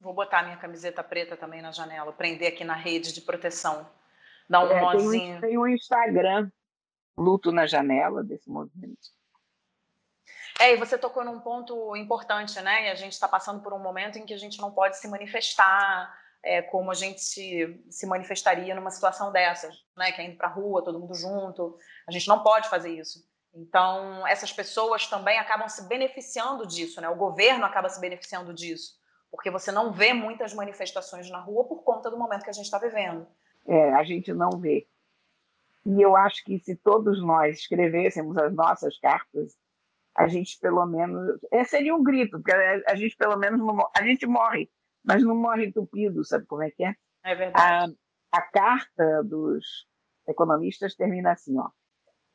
Vou 0.00 0.14
botar 0.14 0.42
minha 0.42 0.56
camiseta 0.56 1.02
preta 1.04 1.36
também 1.36 1.60
na 1.60 1.70
janela, 1.70 2.12
prender 2.12 2.48
aqui 2.48 2.64
na 2.64 2.74
rede 2.74 3.12
de 3.12 3.20
proteção. 3.20 3.86
Dar 4.48 4.64
um 4.64 4.70
é, 4.70 4.80
nozinho. 4.80 5.10
Tem 5.10 5.36
um, 5.36 5.40
tem 5.40 5.58
um 5.58 5.66
Instagram, 5.66 6.50
Luto 7.16 7.52
na 7.52 7.66
Janela, 7.66 8.24
desse 8.24 8.48
movimento. 8.48 9.10
É, 10.60 10.74
e 10.74 10.76
você 10.76 10.98
tocou 10.98 11.24
num 11.24 11.40
ponto 11.40 11.96
importante, 11.96 12.60
né? 12.60 12.88
E 12.88 12.90
a 12.90 12.94
gente 12.94 13.12
está 13.12 13.26
passando 13.26 13.62
por 13.62 13.72
um 13.72 13.78
momento 13.78 14.18
em 14.18 14.26
que 14.26 14.34
a 14.34 14.36
gente 14.36 14.60
não 14.60 14.70
pode 14.70 14.98
se 14.98 15.08
manifestar 15.08 16.14
é, 16.42 16.60
como 16.60 16.90
a 16.90 16.94
gente 16.94 17.22
se, 17.22 17.82
se 17.88 18.06
manifestaria 18.06 18.74
numa 18.74 18.90
situação 18.90 19.32
dessas, 19.32 19.74
né? 19.96 20.12
Que 20.12 20.20
é 20.20 20.26
indo 20.26 20.36
para 20.36 20.48
a 20.48 20.52
rua, 20.52 20.84
todo 20.84 21.00
mundo 21.00 21.14
junto. 21.14 21.78
A 22.06 22.12
gente 22.12 22.28
não 22.28 22.42
pode 22.42 22.68
fazer 22.68 22.90
isso. 22.90 23.26
Então, 23.54 24.26
essas 24.26 24.52
pessoas 24.52 25.06
também 25.06 25.38
acabam 25.38 25.66
se 25.66 25.88
beneficiando 25.88 26.66
disso, 26.66 27.00
né? 27.00 27.08
O 27.08 27.16
governo 27.16 27.64
acaba 27.64 27.88
se 27.88 27.98
beneficiando 27.98 28.52
disso, 28.52 28.98
porque 29.30 29.50
você 29.50 29.72
não 29.72 29.94
vê 29.94 30.12
muitas 30.12 30.52
manifestações 30.52 31.30
na 31.30 31.40
rua 31.40 31.64
por 31.64 31.82
conta 31.82 32.10
do 32.10 32.18
momento 32.18 32.44
que 32.44 32.50
a 32.50 32.52
gente 32.52 32.66
está 32.66 32.78
vivendo. 32.78 33.26
É, 33.66 33.94
a 33.94 34.04
gente 34.04 34.30
não 34.34 34.50
vê. 34.50 34.86
E 35.86 36.02
eu 36.02 36.14
acho 36.14 36.44
que 36.44 36.58
se 36.58 36.76
todos 36.76 37.18
nós 37.24 37.60
escrevêssemos 37.60 38.36
as 38.36 38.52
nossas 38.52 38.98
cartas, 38.98 39.56
a 40.16 40.28
gente 40.28 40.58
pelo 40.60 40.84
menos. 40.86 41.38
É, 41.52 41.64
seria 41.64 41.94
um 41.94 42.02
grito, 42.02 42.32
porque 42.32 42.52
a, 42.52 42.94
gente 42.94 43.16
pelo 43.16 43.36
menos 43.36 43.58
não, 43.58 43.88
a 43.96 44.02
gente 44.02 44.26
morre 44.26 44.70
mas 45.04 45.22
não 45.22 45.34
morre 45.34 45.66
entupido, 45.66 46.24
sabe 46.24 46.46
como 46.46 46.62
é 46.62 46.70
que 46.70 46.84
é? 46.84 46.94
É 47.24 47.34
verdade. 47.34 47.96
A, 48.32 48.38
a 48.38 48.42
carta 48.42 49.22
dos 49.24 49.86
economistas 50.28 50.94
termina 50.94 51.32
assim, 51.32 51.58
ó. 51.58 51.68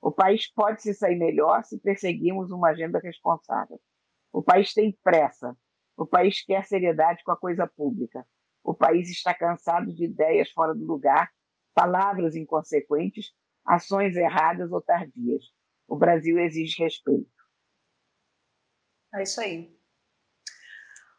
O 0.02 0.12
país 0.12 0.52
pode 0.52 0.82
se 0.82 0.94
sair 0.94 1.16
melhor 1.16 1.64
se 1.64 1.80
perseguirmos 1.80 2.52
uma 2.52 2.70
agenda 2.70 3.00
responsável. 3.00 3.80
O 4.32 4.44
país 4.44 4.74
tem 4.74 4.98
pressa. 5.04 5.56
O 5.98 6.06
país 6.06 6.44
quer 6.44 6.66
seriedade 6.66 7.24
com 7.24 7.32
a 7.32 7.38
coisa 7.38 7.66
pública. 7.66 8.26
O 8.64 8.74
país 8.74 9.10
está 9.10 9.34
cansado 9.34 9.94
de 9.94 10.06
ideias 10.06 10.52
fora 10.52 10.76
do 10.76 10.86
lugar, 10.86 11.32
palavras 11.74 12.36
inconsequentes, 12.36 13.32
ações 13.66 14.16
erradas 14.16 14.72
ou 14.72 14.82
tardias. 14.82 15.44
O 15.88 15.96
Brasil 15.96 16.38
exige 16.40 16.84
respeito. 16.84 17.30
É 19.16 19.24
isso 19.24 19.40
aí. 19.40 19.74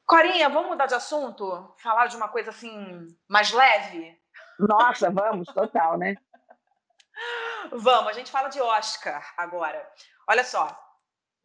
Corinha, 0.06 0.48
vamos 0.48 0.68
mudar 0.68 0.87
de 0.87 0.94
assunto? 0.94 1.74
Falar 1.82 2.06
de 2.06 2.16
uma 2.16 2.28
coisa 2.28 2.50
assim 2.50 3.09
mais 3.28 3.50
leve? 3.50 4.16
Nossa, 4.59 5.11
vamos, 5.11 5.48
total, 5.48 5.98
né? 5.98 6.14
vamos, 7.72 8.09
a 8.09 8.12
gente 8.12 8.30
fala 8.30 8.48
de 8.48 8.61
Oscar 8.61 9.35
agora. 9.37 9.90
Olha 10.28 10.44
só, 10.44 10.68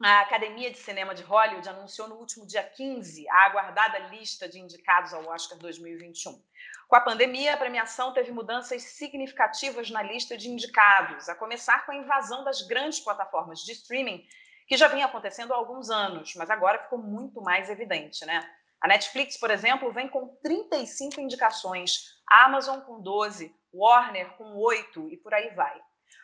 a 0.04 0.22
Academia 0.22 0.70
de 0.72 0.78
Cinema 0.78 1.16
de 1.16 1.24
Hollywood 1.24 1.68
anunciou 1.70 2.08
no 2.08 2.16
último 2.16 2.46
dia 2.46 2.64
15 2.64 3.28
a 3.30 3.46
aguardada 3.46 4.00
lista 4.10 4.48
de 4.48 4.60
indicados 4.60 5.14
ao 5.14 5.26
Oscar 5.28 5.58
2021. 5.58 6.44
Com 6.88 6.96
a 6.96 7.02
pandemia, 7.02 7.54
a 7.54 7.58
premiação 7.58 8.14
teve 8.14 8.32
mudanças 8.32 8.84
significativas 8.84 9.90
na 9.90 10.04
lista 10.04 10.38
de 10.38 10.50
indicados, 10.50 11.30
a 11.30 11.36
começar 11.36 11.86
com 11.86 11.94
a 11.94 11.96
invasão 11.96 12.44
das 12.44 12.62
grandes 12.64 13.00
plataformas 13.00 13.60
de 13.60 13.72
streaming, 13.72 14.28
que 14.72 14.78
já 14.78 14.88
vinha 14.88 15.06
acontecendo 15.06 15.54
há 15.54 15.58
alguns 15.58 15.90
anos, 15.90 16.34
mas 16.38 16.50
agora 16.50 16.80
ficou 16.80 16.98
muito 16.98 17.42
mais 17.42 17.70
evidente, 17.70 18.26
né? 18.26 18.40
A 18.80 18.88
Netflix, 18.88 19.38
por 19.38 19.52
exemplo, 19.52 19.92
vem 19.92 20.08
com 20.08 20.30
35 20.42 21.20
indicações, 21.20 22.16
a 22.26 22.46
Amazon 22.46 22.80
com 22.80 23.02
12, 23.02 23.54
Warner 23.74 24.30
com 24.38 24.56
8 24.56 25.10
e 25.10 25.18
por 25.18 25.34
aí 25.34 25.54
vai. 25.56 25.78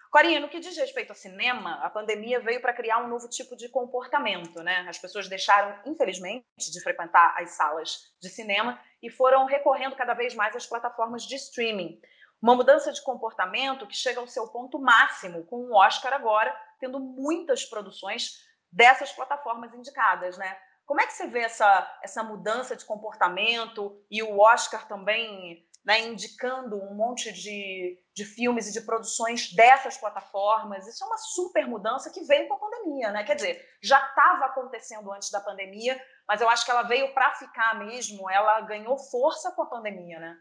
Corinha, 0.10 0.40
no 0.40 0.48
que 0.48 0.62
diz 0.62 0.78
respeito 0.78 1.10
ao 1.10 1.16
cinema, 1.18 1.74
a 1.84 1.90
pandemia 1.90 2.40
veio 2.40 2.62
para 2.62 2.72
criar 2.72 3.00
um 3.00 3.10
novo 3.10 3.28
tipo 3.28 3.54
de 3.54 3.68
comportamento, 3.68 4.64
né? 4.64 4.86
As 4.88 4.98
pessoas 4.98 5.28
deixaram, 5.28 5.78
infelizmente, 5.86 6.46
de 6.58 6.82
frequentar 6.82 7.36
as 7.38 7.50
salas 7.50 8.14
de 8.22 8.30
cinema 8.30 8.80
e 9.04 9.10
foram 9.10 9.46
recorrendo 9.46 9.98
cada 9.98 10.14
vez 10.14 10.34
mais 10.34 10.56
às 10.56 10.66
plataformas 10.66 11.24
de 11.24 11.36
streaming. 11.36 12.00
Uma 12.42 12.56
mudança 12.56 12.94
de 12.94 13.04
comportamento 13.04 13.86
que 13.86 13.96
chega 13.96 14.22
ao 14.22 14.28
seu 14.28 14.48
ponto 14.48 14.80
máximo, 14.80 15.44
com 15.48 15.58
o 15.66 15.76
Oscar 15.76 16.14
agora 16.14 16.56
tendo 16.80 17.00
muitas 17.00 17.66
produções 17.66 18.46
dessas 18.72 19.12
plataformas 19.12 19.74
indicadas, 19.74 20.38
né? 20.38 20.58
Como 20.86 21.02
é 21.02 21.06
que 21.06 21.14
você 21.14 21.28
vê 21.28 21.40
essa, 21.40 22.00
essa 22.02 22.24
mudança 22.24 22.76
de 22.76 22.86
comportamento 22.86 24.02
e 24.10 24.24
o 24.24 24.40
Oscar 24.40 24.88
também 24.88 25.68
né, 25.84 26.06
indicando 26.06 26.82
um 26.82 26.96
monte 26.96 27.32
de, 27.32 27.98
de 28.14 28.26
filmes 28.26 28.70
e 28.70 28.74
de 28.74 28.82
produções 28.82 29.54
dessas 29.54 29.98
plataformas? 29.98 30.88
Isso 30.88 31.04
é 31.04 31.08
uma 31.08 31.18
super 31.18 31.68
mudança 31.68 32.10
que 32.10 32.22
veio 32.22 32.48
com 32.48 32.54
a 32.54 32.60
pandemia, 32.60 33.12
né? 33.12 33.26
Quer 33.26 33.36
dizer, 33.36 33.66
já 33.82 34.00
estava 34.00 34.46
acontecendo 34.46 35.12
antes 35.12 35.30
da 35.30 35.42
pandemia, 35.42 36.02
mas 36.26 36.40
eu 36.40 36.50
acho 36.50 36.64
que 36.64 36.72
ela 36.72 36.84
veio 36.84 37.14
para 37.14 37.36
ficar 37.36 37.78
mesmo, 37.80 38.30
ela 38.30 38.62
ganhou 38.62 38.98
força 38.98 39.52
com 39.52 39.64
a 39.64 39.70
pandemia, 39.70 40.20
né? 40.20 40.38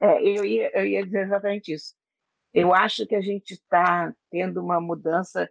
É, 0.00 0.22
eu 0.22 0.44
ia, 0.44 0.70
eu 0.78 0.86
ia 0.86 1.04
dizer 1.04 1.24
exatamente 1.24 1.74
isso. 1.74 1.94
Eu 2.52 2.74
acho 2.74 3.06
que 3.06 3.14
a 3.14 3.20
gente 3.20 3.52
está 3.52 4.14
tendo 4.30 4.60
uma 4.60 4.80
mudança 4.80 5.48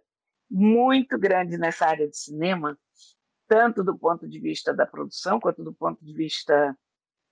muito 0.50 1.18
grande 1.18 1.56
nessa 1.56 1.86
área 1.86 2.08
de 2.08 2.16
cinema, 2.16 2.78
tanto 3.48 3.82
do 3.82 3.96
ponto 3.96 4.28
de 4.28 4.38
vista 4.38 4.74
da 4.74 4.86
produção 4.86 5.40
quanto 5.40 5.62
do 5.62 5.72
ponto 5.72 6.04
de 6.04 6.12
vista 6.12 6.76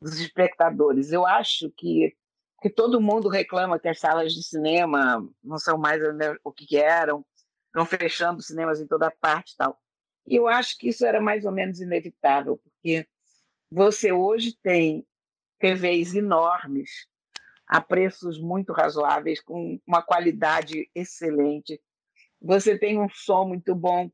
dos 0.01 0.19
espectadores. 0.21 1.13
Eu 1.13 1.27
acho 1.27 1.71
que, 1.77 2.17
que 2.63 2.71
todo 2.71 3.01
mundo 3.01 3.29
reclama 3.29 3.79
que 3.79 3.89
as 3.89 3.99
salas 3.99 4.33
de 4.33 4.43
cinema 4.43 5.29
não 5.43 5.59
são 5.59 5.77
mais 5.77 6.01
o 6.45 6.53
que 6.53 6.77
eram, 6.77 7.25
estão 7.67 7.85
fechando 7.85 8.43
cinemas 8.43 8.81
em 8.81 8.87
toda 8.87 9.11
parte 9.11 9.57
tal. 9.57 9.79
E 10.27 10.37
eu 10.37 10.47
acho 10.47 10.79
que 10.79 10.89
isso 10.89 11.05
era 11.05 11.21
mais 11.21 11.45
ou 11.45 11.53
menos 11.53 11.81
inevitável, 11.81 12.59
porque 12.59 13.07
você 13.71 14.13
hoje 14.13 14.57
tem 14.63 15.07
TVs 15.59 16.15
enormes 16.15 17.07
a 17.69 17.81
preços 17.81 18.41
muito 18.41 18.73
razoáveis, 18.73 19.41
com 19.41 19.79
uma 19.87 20.03
qualidade 20.03 20.91
excelente. 20.95 21.81
Você 22.41 22.79
tem 22.79 22.99
um 22.99 23.09
som 23.09 23.45
muito 23.45 23.75
bom, 23.75 24.11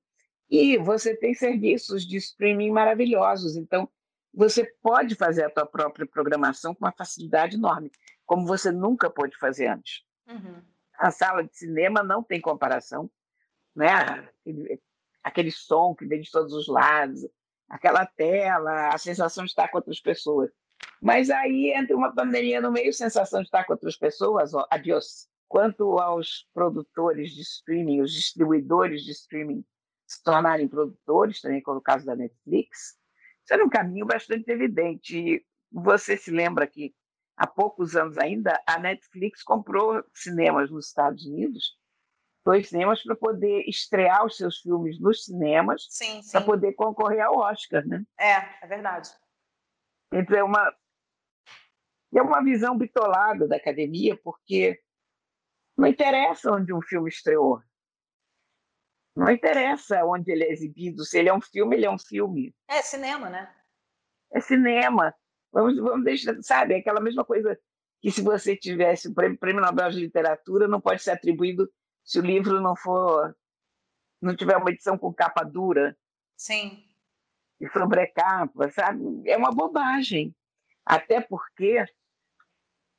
e 0.50 0.76
você 0.78 1.16
tem 1.16 1.34
serviços 1.34 2.06
de 2.06 2.16
streaming 2.16 2.70
maravilhosos, 2.70 3.56
então 3.56 3.88
você 4.32 4.64
pode 4.82 5.14
fazer 5.14 5.44
a 5.44 5.50
tua 5.50 5.66
própria 5.66 6.06
programação 6.06 6.74
com 6.74 6.84
uma 6.84 6.92
facilidade 6.92 7.56
enorme, 7.56 7.90
como 8.26 8.46
você 8.46 8.70
nunca 8.70 9.08
pôde 9.08 9.36
fazer 9.38 9.68
antes. 9.68 10.02
Uhum. 10.28 10.62
A 10.98 11.10
sala 11.10 11.44
de 11.44 11.56
cinema 11.56 12.02
não 12.02 12.22
tem 12.22 12.40
comparação, 12.40 13.10
né? 13.74 14.28
Aquele 15.22 15.50
som 15.50 15.94
que 15.94 16.06
vem 16.06 16.20
de 16.20 16.30
todos 16.30 16.52
os 16.52 16.68
lados, 16.68 17.26
aquela 17.68 18.04
tela, 18.04 18.88
a 18.88 18.98
sensação 18.98 19.44
de 19.44 19.50
estar 19.50 19.68
com 19.68 19.78
outras 19.78 20.00
pessoas. 20.00 20.50
Mas 21.00 21.30
aí 21.30 21.72
entra 21.74 21.96
uma 21.96 22.14
pandemia 22.14 22.60
no 22.60 22.72
meio, 22.72 22.92
sensação 22.92 23.40
de 23.40 23.46
estar 23.46 23.64
com 23.64 23.72
outras 23.72 23.96
pessoas, 23.96 24.52
adiós. 24.70 25.28
Quanto 25.46 25.98
aos 25.98 26.48
produtores 26.52 27.30
de 27.30 27.42
streaming, 27.42 28.00
os 28.00 28.12
distribuidores 28.12 29.02
de 29.02 29.12
streaming 29.12 29.64
se 30.06 30.22
tornarem 30.22 30.66
produtores, 30.68 31.40
também 31.40 31.62
como 31.62 31.78
o 31.78 31.82
caso 31.82 32.04
da 32.04 32.16
Netflix, 32.16 32.96
isso 33.44 33.52
era 33.52 33.64
um 33.64 33.68
caminho 33.68 34.06
bastante 34.06 34.50
evidente. 34.50 35.46
Você 35.70 36.16
se 36.16 36.30
lembra 36.30 36.66
que 36.66 36.94
há 37.36 37.46
poucos 37.46 37.94
anos 37.94 38.16
ainda 38.16 38.58
a 38.66 38.78
Netflix 38.78 39.42
comprou 39.42 40.02
cinemas 40.14 40.70
nos 40.70 40.86
Estados 40.86 41.26
Unidos, 41.26 41.76
dois 42.44 42.68
cinemas 42.68 43.02
para 43.02 43.14
poder 43.14 43.64
estrear 43.68 44.24
os 44.24 44.36
seus 44.36 44.58
filmes 44.58 44.98
nos 45.00 45.24
cinemas, 45.24 45.86
para 46.32 46.40
poder 46.40 46.72
concorrer 46.72 47.22
ao 47.22 47.38
Oscar, 47.38 47.86
né? 47.86 48.02
É, 48.18 48.64
é 48.64 48.66
verdade. 48.66 49.10
Então 50.14 50.38
é 50.38 50.44
uma 50.44 50.76
é 52.16 52.22
uma 52.22 52.42
visão 52.42 52.78
bitolada 52.78 53.48
da 53.48 53.56
academia, 53.56 54.16
porque 54.16 54.80
não 55.76 55.88
interessa 55.88 56.52
onde 56.52 56.72
um 56.72 56.80
filme 56.80 57.08
estreou. 57.08 57.60
Não 59.16 59.30
interessa 59.30 60.04
onde 60.04 60.30
ele 60.30 60.44
é 60.44 60.52
exibido, 60.52 61.04
se 61.04 61.18
ele 61.18 61.28
é 61.28 61.34
um 61.34 61.40
filme, 61.40 61.76
ele 61.76 61.86
é 61.86 61.90
um 61.90 61.98
filme. 61.98 62.54
É 62.68 62.80
cinema, 62.82 63.28
né? 63.28 63.52
É 64.32 64.40
cinema. 64.40 65.12
Vamos, 65.52 65.76
vamos 65.76 66.04
deixar, 66.04 66.40
sabe, 66.42 66.74
é 66.74 66.78
aquela 66.78 67.00
mesma 67.00 67.24
coisa 67.24 67.58
que 68.00 68.10
se 68.10 68.22
você 68.22 68.56
tivesse 68.56 69.08
o 69.08 69.14
prêmio, 69.14 69.38
prêmio 69.38 69.62
Nobel 69.62 69.90
de 69.90 70.00
Literatura, 70.00 70.68
não 70.68 70.80
pode 70.80 71.02
ser 71.02 71.12
atribuído 71.12 71.68
se 72.04 72.18
o 72.18 72.22
livro 72.22 72.60
não 72.60 72.76
for, 72.76 73.36
não 74.20 74.36
tiver 74.36 74.56
uma 74.56 74.70
edição 74.70 74.98
com 74.98 75.12
capa 75.12 75.42
dura. 75.42 75.96
Sim. 76.36 76.84
E 77.60 77.68
sobrecapa, 77.70 78.70
sabe? 78.70 79.00
É 79.28 79.36
uma 79.36 79.50
bobagem. 79.50 80.34
Até 80.84 81.20
porque 81.20 81.84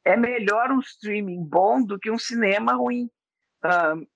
é 0.03 0.15
melhor 0.15 0.71
um 0.71 0.79
streaming 0.79 1.43
bom 1.43 1.83
do 1.83 1.99
que 1.99 2.09
um 2.09 2.17
cinema 2.17 2.73
ruim. 2.73 3.09
Um, 3.63 4.07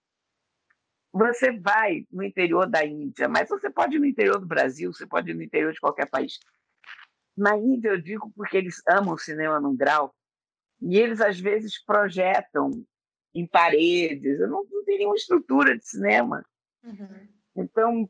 você 1.11 1.51
vai 1.51 2.05
no 2.11 2.23
interior 2.23 2.67
da 2.67 2.85
Índia, 2.85 3.27
mas 3.27 3.49
você 3.49 3.69
pode 3.69 3.95
ir 3.95 3.99
no 3.99 4.05
interior 4.05 4.39
do 4.39 4.45
Brasil, 4.45 4.93
você 4.93 5.07
pode 5.07 5.31
ir 5.31 5.33
no 5.33 5.41
interior 5.41 5.73
de 5.73 5.79
qualquer 5.79 6.07
país. 6.07 6.39
Na 7.35 7.57
Índia, 7.57 7.89
eu 7.89 8.01
digo 8.01 8.31
porque 8.35 8.57
eles 8.57 8.81
amam 8.87 9.15
o 9.15 9.17
cinema 9.17 9.59
num 9.59 9.75
grau, 9.75 10.13
e 10.81 10.97
eles 10.97 11.19
às 11.19 11.39
vezes 11.39 11.83
projetam 11.83 12.85
em 13.33 13.45
paredes, 13.45 14.39
não, 14.41 14.65
não 14.69 14.83
tem 14.85 14.99
nenhuma 14.99 15.15
estrutura 15.15 15.77
de 15.77 15.85
cinema. 15.85 16.45
Uhum. 16.83 17.27
Então, 17.55 18.09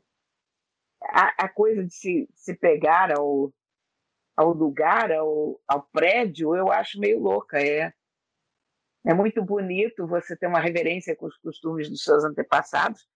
a, 1.02 1.44
a, 1.44 1.48
coisa 1.48 1.84
de 1.84 1.92
se, 1.92 2.28
se 2.34 2.54
pegar 2.54 3.12
ao, 3.16 3.52
ao 4.36 4.52
lugar, 4.52 5.12
ao, 5.12 5.60
ao 5.66 5.82
prédio, 5.92 6.54
eu 6.54 6.70
acho 6.70 6.98
meio 6.98 7.20
louca. 7.20 7.60
É, 7.60 7.92
é 9.04 9.14
muito 9.14 9.42
bonito 9.42 10.06
você 10.06 10.36
ter 10.36 10.46
uma 10.46 10.60
reverência 10.60 11.16
com 11.16 11.26
os 11.26 11.36
costumes 11.38 11.88
dos 11.88 12.02
seus 12.02 12.24
antepassados, 12.24 13.08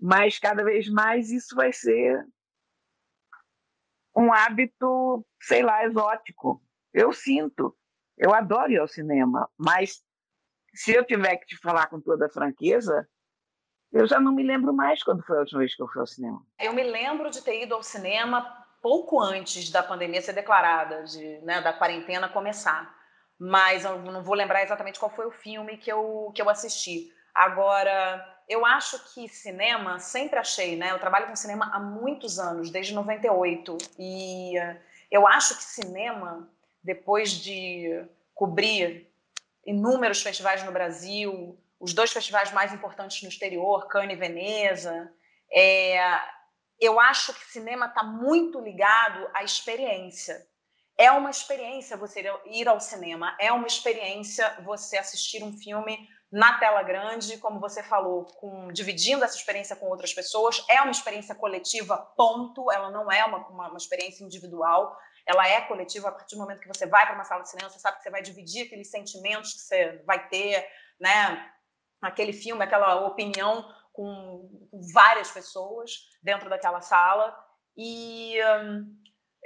mas 0.00 0.38
cada 0.38 0.62
vez 0.62 0.88
mais 0.88 1.30
isso 1.30 1.54
vai 1.56 1.72
ser 1.72 2.24
um 4.16 4.32
hábito, 4.32 5.26
sei 5.40 5.62
lá, 5.62 5.84
exótico. 5.84 6.62
Eu 6.92 7.12
sinto. 7.12 7.76
Eu 8.16 8.32
adoro 8.32 8.70
ir 8.70 8.78
ao 8.78 8.86
cinema, 8.86 9.50
mas 9.58 10.00
se 10.72 10.92
eu 10.92 11.04
tiver 11.04 11.36
que 11.36 11.46
te 11.46 11.58
falar 11.58 11.88
com 11.88 12.00
toda 12.00 12.28
franqueza, 12.28 13.08
eu 13.94 14.06
já 14.06 14.20
não 14.20 14.32
me 14.32 14.42
lembro 14.42 14.72
mais 14.72 15.02
quando 15.02 15.24
foi 15.24 15.36
a 15.36 15.40
última 15.40 15.60
vez 15.60 15.74
que 15.74 15.82
eu 15.82 15.88
fui 15.88 16.00
ao 16.00 16.06
cinema. 16.06 16.42
Eu 16.58 16.72
me 16.72 16.82
lembro 16.82 17.30
de 17.30 17.42
ter 17.42 17.62
ido 17.62 17.74
ao 17.74 17.82
cinema 17.82 18.44
pouco 18.82 19.20
antes 19.20 19.70
da 19.70 19.82
pandemia 19.82 20.20
ser 20.20 20.34
declarada, 20.34 21.04
de, 21.04 21.38
né, 21.38 21.62
da 21.62 21.72
quarentena 21.72 22.28
começar 22.28 22.94
mas 23.38 23.84
eu 23.84 23.98
não 23.98 24.22
vou 24.22 24.34
lembrar 24.34 24.62
exatamente 24.62 24.98
qual 24.98 25.10
foi 25.10 25.26
o 25.26 25.30
filme 25.30 25.76
que 25.76 25.90
eu, 25.90 26.30
que 26.34 26.40
eu 26.40 26.48
assisti. 26.48 27.12
Agora, 27.34 28.24
eu 28.48 28.64
acho 28.64 29.12
que 29.12 29.28
cinema, 29.28 29.98
sempre 29.98 30.38
achei, 30.38 30.76
né? 30.76 30.92
Eu 30.92 30.98
trabalho 30.98 31.26
com 31.26 31.36
cinema 31.36 31.70
há 31.72 31.80
muitos 31.80 32.38
anos, 32.38 32.70
desde 32.70 32.94
98, 32.94 33.76
e 33.98 34.54
eu 35.10 35.26
acho 35.26 35.56
que 35.56 35.64
cinema, 35.64 36.48
depois 36.82 37.32
de 37.32 38.04
cobrir 38.34 39.10
inúmeros 39.66 40.22
festivais 40.22 40.62
no 40.62 40.72
Brasil, 40.72 41.58
os 41.84 41.92
dois 41.92 42.10
festivais 42.10 42.50
mais 42.50 42.72
importantes 42.72 43.22
no 43.22 43.28
exterior, 43.28 43.86
Cannes 43.88 44.16
e 44.16 44.18
Veneza, 44.18 45.12
é, 45.52 45.98
eu 46.80 46.98
acho 46.98 47.34
que 47.34 47.44
cinema 47.52 47.86
está 47.86 48.02
muito 48.02 48.58
ligado 48.58 49.28
à 49.34 49.44
experiência. 49.44 50.46
É 50.96 51.10
uma 51.10 51.28
experiência 51.28 51.94
você 51.98 52.24
ir 52.46 52.66
ao 52.66 52.80
cinema, 52.80 53.36
é 53.38 53.52
uma 53.52 53.66
experiência 53.66 54.48
você 54.64 54.96
assistir 54.96 55.44
um 55.44 55.52
filme 55.58 56.08
na 56.32 56.58
tela 56.58 56.82
grande, 56.82 57.36
como 57.36 57.60
você 57.60 57.82
falou, 57.82 58.24
com, 58.38 58.72
dividindo 58.72 59.22
essa 59.22 59.36
experiência 59.36 59.76
com 59.76 59.86
outras 59.86 60.14
pessoas. 60.14 60.64
É 60.70 60.80
uma 60.80 60.90
experiência 60.90 61.34
coletiva, 61.34 61.98
ponto. 62.16 62.72
Ela 62.72 62.90
não 62.90 63.12
é 63.12 63.22
uma, 63.26 63.46
uma, 63.48 63.68
uma 63.68 63.76
experiência 63.76 64.24
individual, 64.24 64.96
ela 65.26 65.46
é 65.46 65.60
coletiva 65.60 66.08
a 66.08 66.12
partir 66.12 66.34
do 66.34 66.40
momento 66.40 66.60
que 66.60 66.68
você 66.68 66.86
vai 66.86 67.04
para 67.04 67.14
uma 67.14 67.24
sala 67.24 67.42
de 67.42 67.50
cinema, 67.50 67.68
você 67.68 67.78
sabe 67.78 67.98
que 67.98 68.02
você 68.02 68.10
vai 68.10 68.22
dividir 68.22 68.66
aqueles 68.66 68.90
sentimentos 68.90 69.52
que 69.52 69.60
você 69.60 70.02
vai 70.06 70.28
ter, 70.28 70.66
né? 70.98 71.50
Aquele 72.06 72.32
filme, 72.32 72.62
aquela 72.64 73.06
opinião 73.06 73.64
com, 73.92 74.68
várias 74.92 75.30
pessoas 75.30 75.90
dentro 76.22 76.50
daquela 76.50 76.80
sala. 76.80 77.36
E. 77.76 78.36
Hum, 78.62 79.00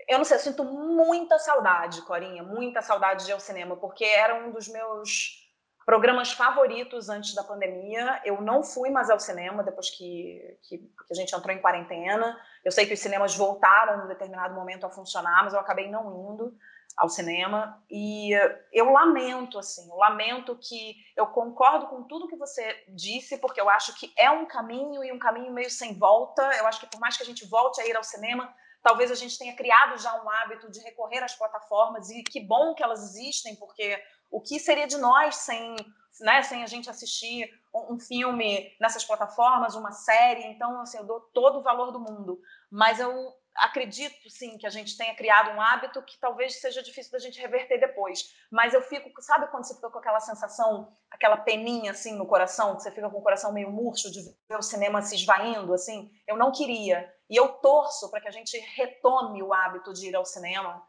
eu 0.08 0.16
não 0.16 0.24
sei, 0.24 0.36
eu 0.36 0.40
sinto 0.40 0.64
muita 0.64 1.38
saudade, 1.38 2.00
Corinha, 2.02 2.42
muita 2.42 2.80
saudade 2.80 3.24
de 3.24 3.30
ir 3.30 3.34
ao 3.34 3.40
cinema, 3.40 3.76
porque 3.76 4.04
era 4.04 4.34
um 4.34 4.52
dos 4.52 4.68
meus 4.68 5.48
programas 5.84 6.32
favoritos 6.32 7.08
antes 7.08 7.34
da 7.34 7.42
pandemia. 7.42 8.20
Eu 8.24 8.40
não 8.40 8.62
fui 8.62 8.90
mais 8.90 9.10
ao 9.10 9.18
cinema 9.18 9.62
depois 9.62 9.90
que, 9.90 10.58
que, 10.62 10.78
que, 10.78 11.12
a 11.12 11.14
gente 11.14 11.34
entrou 11.34 11.54
em 11.54 11.60
quarentena. 11.60 12.38
Eu 12.64 12.70
sei 12.70 12.86
que 12.86 12.94
os 12.94 13.00
cinemas 13.00 13.34
voltaram 13.34 14.04
em 14.04 14.08
determinado 14.08 14.54
momento 14.54 14.86
a 14.86 14.90
funcionar, 14.90 15.44
mas 15.44 15.52
eu 15.52 15.60
acabei 15.60 15.90
não 15.90 16.32
indo 16.32 16.56
ao 16.96 17.08
cinema. 17.08 17.82
E 17.90 18.32
eu 18.72 18.90
lamento, 18.90 19.58
assim, 19.58 19.88
eu 19.88 19.96
lamento 19.96 20.56
que 20.56 20.96
eu 21.16 21.26
concordo 21.28 21.86
com 21.86 22.02
tudo 22.02 22.28
que 22.28 22.36
você 22.36 22.84
disse, 22.88 23.38
porque 23.38 23.60
eu 23.60 23.68
acho 23.70 23.94
que 23.94 24.12
é 24.16 24.30
um 24.30 24.46
caminho 24.46 25.04
e 25.04 25.12
um 25.12 25.18
caminho 25.18 25.52
meio 25.52 25.70
sem 25.70 25.96
volta. 25.96 26.42
Eu 26.56 26.66
acho 26.66 26.80
que 26.80 26.86
por 26.86 27.00
mais 27.00 27.16
que 27.16 27.22
a 27.22 27.26
gente 27.26 27.46
volte 27.46 27.80
a 27.80 27.86
ir 27.86 27.96
ao 27.96 28.02
cinema, 28.02 28.52
talvez 28.82 29.10
a 29.10 29.14
gente 29.14 29.38
tenha 29.38 29.54
criado 29.54 29.98
já 29.98 30.12
um 30.22 30.28
hábito 30.28 30.70
de 30.70 30.80
recorrer 30.80 31.22
às 31.22 31.34
plataformas 31.34 32.10
e 32.10 32.22
que 32.22 32.40
bom 32.40 32.74
que 32.74 32.82
elas 32.82 33.02
existem, 33.02 33.54
porque 33.56 34.00
o 34.30 34.40
que 34.40 34.58
seria 34.58 34.86
de 34.86 34.98
nós 34.98 35.36
sem, 35.36 35.76
né, 36.20 36.42
sem 36.42 36.62
a 36.62 36.66
gente 36.66 36.90
assistir 36.90 37.48
um, 37.74 37.94
um 37.94 38.00
filme 38.00 38.74
nessas 38.80 39.04
plataformas, 39.04 39.74
uma 39.74 39.92
série? 39.92 40.44
Então, 40.46 40.80
assim, 40.80 40.98
eu 40.98 41.04
dou 41.04 41.20
todo 41.32 41.60
o 41.60 41.62
valor 41.62 41.92
do 41.92 42.00
mundo. 42.00 42.40
Mas 42.70 42.98
eu 42.98 43.32
acredito, 43.58 44.30
sim, 44.30 44.56
que 44.56 44.66
a 44.66 44.70
gente 44.70 44.96
tenha 44.96 45.14
criado 45.14 45.50
um 45.50 45.60
hábito 45.60 46.02
que 46.02 46.18
talvez 46.18 46.60
seja 46.60 46.82
difícil 46.82 47.12
da 47.12 47.18
gente 47.18 47.40
reverter 47.40 47.78
depois. 47.78 48.34
Mas 48.50 48.74
eu 48.74 48.82
fico, 48.82 49.10
sabe 49.20 49.48
quando 49.50 49.64
você 49.64 49.74
fica 49.74 49.90
com 49.90 49.98
aquela 49.98 50.20
sensação, 50.20 50.96
aquela 51.10 51.36
peninha 51.36 51.90
assim 51.90 52.14
no 52.14 52.26
coração, 52.26 52.76
que 52.76 52.82
você 52.82 52.90
fica 52.90 53.10
com 53.10 53.18
o 53.18 53.22
coração 53.22 53.52
meio 53.52 53.70
murcho 53.70 54.10
de 54.10 54.22
ver 54.22 54.56
o 54.56 54.62
cinema 54.62 55.02
se 55.02 55.16
esvaindo, 55.16 55.74
assim? 55.74 56.10
Eu 56.26 56.36
não 56.36 56.52
queria. 56.52 57.12
E 57.28 57.36
eu 57.36 57.48
torço 57.48 58.10
para 58.10 58.20
que 58.20 58.28
a 58.28 58.32
gente 58.32 58.58
retome 58.76 59.42
o 59.42 59.52
hábito 59.52 59.92
de 59.92 60.08
ir 60.08 60.16
ao 60.16 60.24
cinema. 60.24 60.82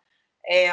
É, 0.46 0.70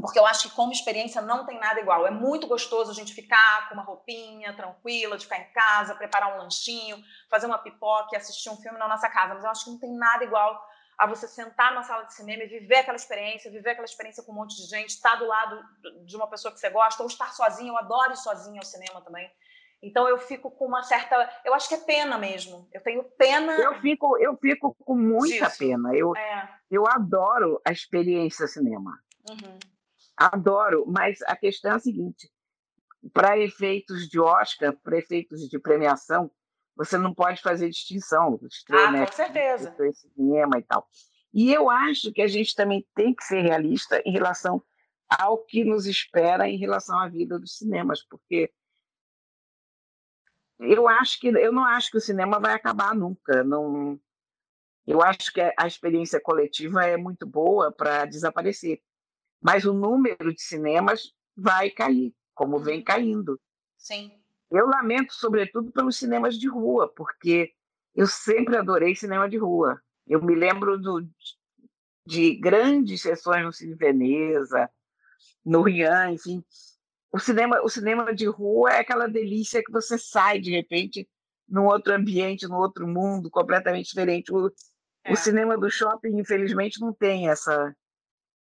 porque 0.00 0.18
eu 0.18 0.26
acho 0.26 0.48
que 0.48 0.54
como 0.54 0.72
experiência 0.72 1.20
não 1.20 1.44
tem 1.44 1.58
nada 1.58 1.80
igual. 1.80 2.06
É 2.06 2.10
muito 2.10 2.46
gostoso 2.46 2.90
a 2.90 2.94
gente 2.94 3.12
ficar 3.12 3.68
com 3.68 3.74
uma 3.74 3.82
roupinha 3.82 4.54
tranquila, 4.56 5.16
de 5.16 5.24
ficar 5.24 5.38
em 5.38 5.52
casa, 5.52 5.94
preparar 5.94 6.34
um 6.34 6.42
lanchinho, 6.42 7.02
fazer 7.28 7.46
uma 7.46 7.58
pipoca 7.58 8.08
e 8.12 8.16
assistir 8.16 8.48
um 8.50 8.56
filme 8.56 8.78
na 8.78 8.88
nossa 8.88 9.08
casa. 9.08 9.34
Mas 9.34 9.44
eu 9.44 9.50
acho 9.50 9.64
que 9.64 9.70
não 9.70 9.78
tem 9.78 9.92
nada 9.92 10.24
igual 10.24 10.69
a 11.00 11.06
você 11.06 11.26
sentar 11.26 11.72
numa 11.72 11.82
sala 11.82 12.04
de 12.04 12.12
cinema 12.12 12.44
e 12.44 12.46
viver 12.46 12.76
aquela 12.76 12.96
experiência, 12.96 13.50
viver 13.50 13.70
aquela 13.70 13.86
experiência 13.86 14.22
com 14.22 14.32
um 14.32 14.34
monte 14.34 14.54
de 14.54 14.68
gente, 14.68 14.90
estar 14.90 15.14
do 15.16 15.26
lado 15.26 15.58
de 16.04 16.14
uma 16.14 16.28
pessoa 16.28 16.52
que 16.52 16.60
você 16.60 16.68
gosta, 16.68 17.02
ou 17.02 17.08
estar 17.08 17.32
sozinho. 17.32 17.72
Eu 17.72 17.78
adoro 17.78 18.12
ir 18.12 18.18
sozinha 18.18 18.60
ao 18.60 18.66
cinema 18.66 19.00
também. 19.00 19.30
Então 19.82 20.06
eu 20.06 20.18
fico 20.18 20.50
com 20.50 20.66
uma 20.66 20.82
certa, 20.82 21.16
eu 21.42 21.54
acho 21.54 21.70
que 21.70 21.74
é 21.74 21.78
pena 21.78 22.18
mesmo. 22.18 22.68
Eu 22.70 22.82
tenho 22.82 23.02
pena. 23.16 23.52
Eu 23.52 23.80
fico, 23.80 24.18
eu 24.18 24.36
fico 24.36 24.76
com 24.84 24.94
muita 24.94 25.46
disso. 25.46 25.58
pena. 25.58 25.96
Eu, 25.96 26.14
é. 26.14 26.54
eu 26.70 26.86
adoro 26.86 27.58
a 27.64 27.72
experiência 27.72 28.46
cinema. 28.46 29.00
Uhum. 29.26 29.58
Adoro, 30.14 30.84
mas 30.86 31.22
a 31.22 31.34
questão 31.34 31.72
é 31.72 31.74
a 31.76 31.78
seguinte: 31.78 32.30
para 33.10 33.38
efeitos 33.38 34.06
de 34.06 34.20
Oscar, 34.20 34.76
para 34.82 34.98
efeitos 34.98 35.48
de 35.48 35.58
premiação, 35.58 36.30
você 36.84 36.96
não 36.96 37.14
pode 37.14 37.42
fazer 37.42 37.68
distinção. 37.68 38.38
Ah, 38.70 38.90
né, 38.90 39.06
com 39.06 39.12
certeza. 39.12 39.74
Cinema 39.92 40.58
e 40.58 40.62
tal. 40.62 40.88
E 41.32 41.52
eu 41.52 41.68
acho 41.70 42.12
que 42.12 42.22
a 42.22 42.26
gente 42.26 42.54
também 42.54 42.86
tem 42.94 43.14
que 43.14 43.24
ser 43.24 43.40
realista 43.40 44.02
em 44.04 44.12
relação 44.12 44.62
ao 45.08 45.38
que 45.38 45.64
nos 45.64 45.86
espera 45.86 46.48
em 46.48 46.56
relação 46.56 46.98
à 46.98 47.08
vida 47.08 47.38
dos 47.38 47.56
cinemas, 47.56 48.02
porque 48.08 48.52
eu 50.58 50.88
acho 50.88 51.18
que 51.18 51.28
eu 51.28 51.52
não 51.52 51.64
acho 51.64 51.90
que 51.90 51.96
o 51.96 52.00
cinema 52.00 52.38
vai 52.38 52.54
acabar 52.54 52.94
nunca. 52.94 53.42
Não, 53.44 53.98
eu 54.86 55.02
acho 55.02 55.32
que 55.32 55.40
a 55.40 55.66
experiência 55.66 56.20
coletiva 56.20 56.84
é 56.84 56.96
muito 56.96 57.26
boa 57.26 57.72
para 57.72 58.04
desaparecer 58.04 58.80
mas 59.40 59.64
o 59.64 59.72
número 59.72 60.34
de 60.34 60.42
cinemas 60.42 61.14
vai 61.34 61.70
cair, 61.70 62.14
como 62.34 62.58
vem 62.58 62.78
uhum. 62.78 62.84
caindo. 62.84 63.40
Sim. 63.78 64.19
Eu 64.50 64.66
lamento, 64.66 65.14
sobretudo, 65.14 65.70
pelos 65.70 65.96
cinemas 65.96 66.36
de 66.36 66.48
rua, 66.48 66.92
porque 66.94 67.52
eu 67.94 68.06
sempre 68.06 68.56
adorei 68.56 68.96
cinema 68.96 69.28
de 69.28 69.36
rua. 69.36 69.80
Eu 70.06 70.22
me 70.22 70.34
lembro 70.34 70.76
do, 70.76 71.08
de 72.04 72.34
grandes 72.36 73.02
sessões 73.02 73.44
no 73.44 73.52
Cine 73.52 73.74
Veneza, 73.74 74.68
no 75.44 75.62
Rian, 75.62 76.10
enfim. 76.10 76.44
O 77.12 77.18
cinema, 77.18 77.60
o 77.62 77.68
cinema 77.68 78.14
de 78.14 78.26
rua 78.26 78.70
é 78.72 78.80
aquela 78.80 79.06
delícia 79.06 79.62
que 79.62 79.70
você 79.70 79.96
sai, 79.96 80.40
de 80.40 80.50
repente, 80.50 81.08
num 81.48 81.66
outro 81.66 81.94
ambiente, 81.94 82.48
num 82.48 82.56
outro 82.56 82.86
mundo 82.86 83.30
completamente 83.30 83.88
diferente. 83.88 84.32
O, 84.32 84.52
é. 85.04 85.12
o 85.12 85.16
cinema 85.16 85.56
do 85.56 85.70
shopping, 85.70 86.18
infelizmente, 86.18 86.80
não 86.80 86.92
tem 86.92 87.28
essa, 87.28 87.74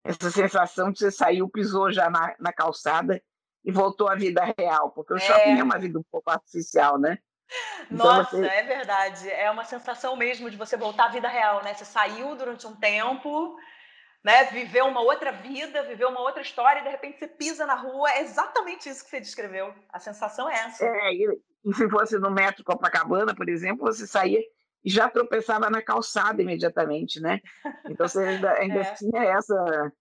essa 0.05 0.31
sensação 0.31 0.93
de 0.93 0.99
você 0.99 1.11
saiu, 1.11 1.49
pisou 1.49 1.93
já 1.93 2.09
na, 2.09 2.35
na 2.39 2.53
calçada 2.53 3.21
e 3.65 3.71
voltou 3.71 4.09
à 4.09 4.15
vida 4.15 4.43
real, 4.59 4.91
porque 4.91 5.13
o 5.13 5.17
é. 5.17 5.21
shopping 5.21 5.59
é 5.59 5.63
uma 5.63 5.79
vida 5.79 5.99
um 5.99 6.05
pouco 6.11 6.31
artificial, 6.31 6.99
né? 6.99 7.19
Então 7.91 8.07
Nossa, 8.07 8.37
você... 8.37 8.47
é 8.47 8.63
verdade. 8.63 9.31
É 9.31 9.51
uma 9.51 9.65
sensação 9.65 10.17
mesmo 10.17 10.51
de 10.51 10.57
você 10.57 10.77
voltar 10.77 11.07
à 11.07 11.09
vida 11.09 11.29
real, 11.29 11.63
né? 11.63 11.75
Você 11.75 11.85
saiu 11.85 12.37
durante 12.37 12.67
um 12.67 12.77
tempo, 12.77 13.57
né? 14.25 14.45
Viveu 14.45 14.87
uma 14.87 15.01
outra 15.01 15.33
vida, 15.33 15.83
viveu 15.83 16.09
uma 16.09 16.21
outra 16.21 16.43
história, 16.43 16.81
e 16.81 16.85
de 16.85 16.91
repente 16.91 17.19
você 17.19 17.27
pisa 17.27 17.67
na 17.67 17.75
rua. 17.75 18.11
É 18.11 18.23
exatamente 18.23 18.89
isso 18.89 19.05
que 19.05 19.11
você 19.11 19.21
descreveu. 19.21 19.75
A 19.89 19.99
sensação 19.99 20.49
é 20.49 20.55
essa. 20.55 20.85
É, 20.85 21.13
e, 21.13 21.41
e 21.65 21.75
se 21.75 21.89
fosse 21.89 22.19
no 22.19 22.31
metro 22.31 22.65
Copacabana, 22.65 23.35
por 23.35 23.49
exemplo, 23.49 23.87
você 23.87 24.07
saía 24.07 24.41
e 24.85 24.91
já 24.91 25.09
tropeçava 25.09 25.69
na 25.69 25.83
calçada 25.83 26.41
imediatamente, 26.41 27.21
né? 27.21 27.41
Então 27.87 28.09
você 28.09 28.21
ainda, 28.21 28.53
ainda 28.53 28.81
é. 28.81 28.95
tinha 28.95 29.23
essa. 29.25 29.93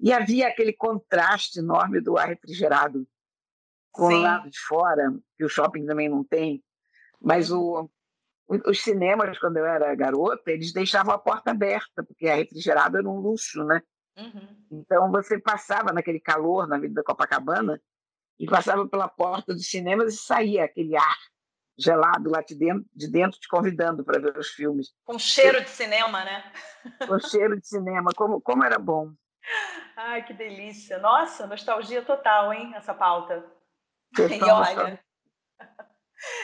E 0.00 0.12
havia 0.12 0.48
aquele 0.48 0.72
contraste 0.72 1.58
enorme 1.58 2.00
do 2.00 2.16
ar 2.16 2.28
refrigerado 2.28 3.06
com 3.90 4.08
Sim. 4.08 4.14
o 4.14 4.20
lado 4.20 4.50
de 4.50 4.58
fora, 4.60 5.12
que 5.36 5.44
o 5.44 5.48
shopping 5.48 5.84
também 5.84 6.08
não 6.08 6.22
tem. 6.22 6.62
Mas 7.20 7.50
o, 7.50 7.90
os 8.66 8.80
cinemas, 8.80 9.38
quando 9.38 9.56
eu 9.56 9.66
era 9.66 9.94
garota, 9.94 10.50
eles 10.52 10.72
deixavam 10.72 11.12
a 11.12 11.18
porta 11.18 11.50
aberta, 11.50 12.04
porque 12.04 12.28
a 12.28 12.36
refrigerado 12.36 12.96
era 12.96 13.08
um 13.08 13.18
luxo, 13.18 13.64
né? 13.64 13.82
Uhum. 14.16 14.66
Então 14.70 15.10
você 15.10 15.38
passava 15.38 15.92
naquele 15.92 16.20
calor 16.20 16.66
na 16.66 16.78
vida 16.78 16.94
da 16.94 17.02
Copacabana 17.04 17.80
e 18.38 18.46
passava 18.46 18.86
pela 18.88 19.08
porta 19.08 19.52
dos 19.52 19.68
cinemas 19.68 20.14
e 20.14 20.16
saía 20.16 20.64
aquele 20.64 20.96
ar 20.96 21.18
gelado 21.76 22.30
lá 22.30 22.42
de 22.42 22.56
dentro, 22.56 22.84
de 22.92 23.08
dentro 23.08 23.38
te 23.38 23.48
convidando 23.48 24.04
para 24.04 24.18
ver 24.18 24.36
os 24.36 24.48
filmes. 24.48 24.92
Com 25.04 25.18
cheiro 25.18 25.62
de 25.62 25.70
cinema, 25.70 26.24
né? 26.24 26.52
Com 27.06 27.18
cheiro 27.20 27.58
de 27.60 27.66
cinema, 27.66 28.10
como, 28.16 28.40
como 28.40 28.64
era 28.64 28.78
bom. 28.78 29.12
Ai, 29.96 30.24
que 30.24 30.32
delícia. 30.32 30.98
Nossa, 30.98 31.46
nostalgia 31.46 32.02
total, 32.02 32.52
hein, 32.52 32.72
essa 32.74 32.94
pauta. 32.94 33.44
Sessão 34.16 34.48
e 34.48 34.50
olha, 34.50 35.02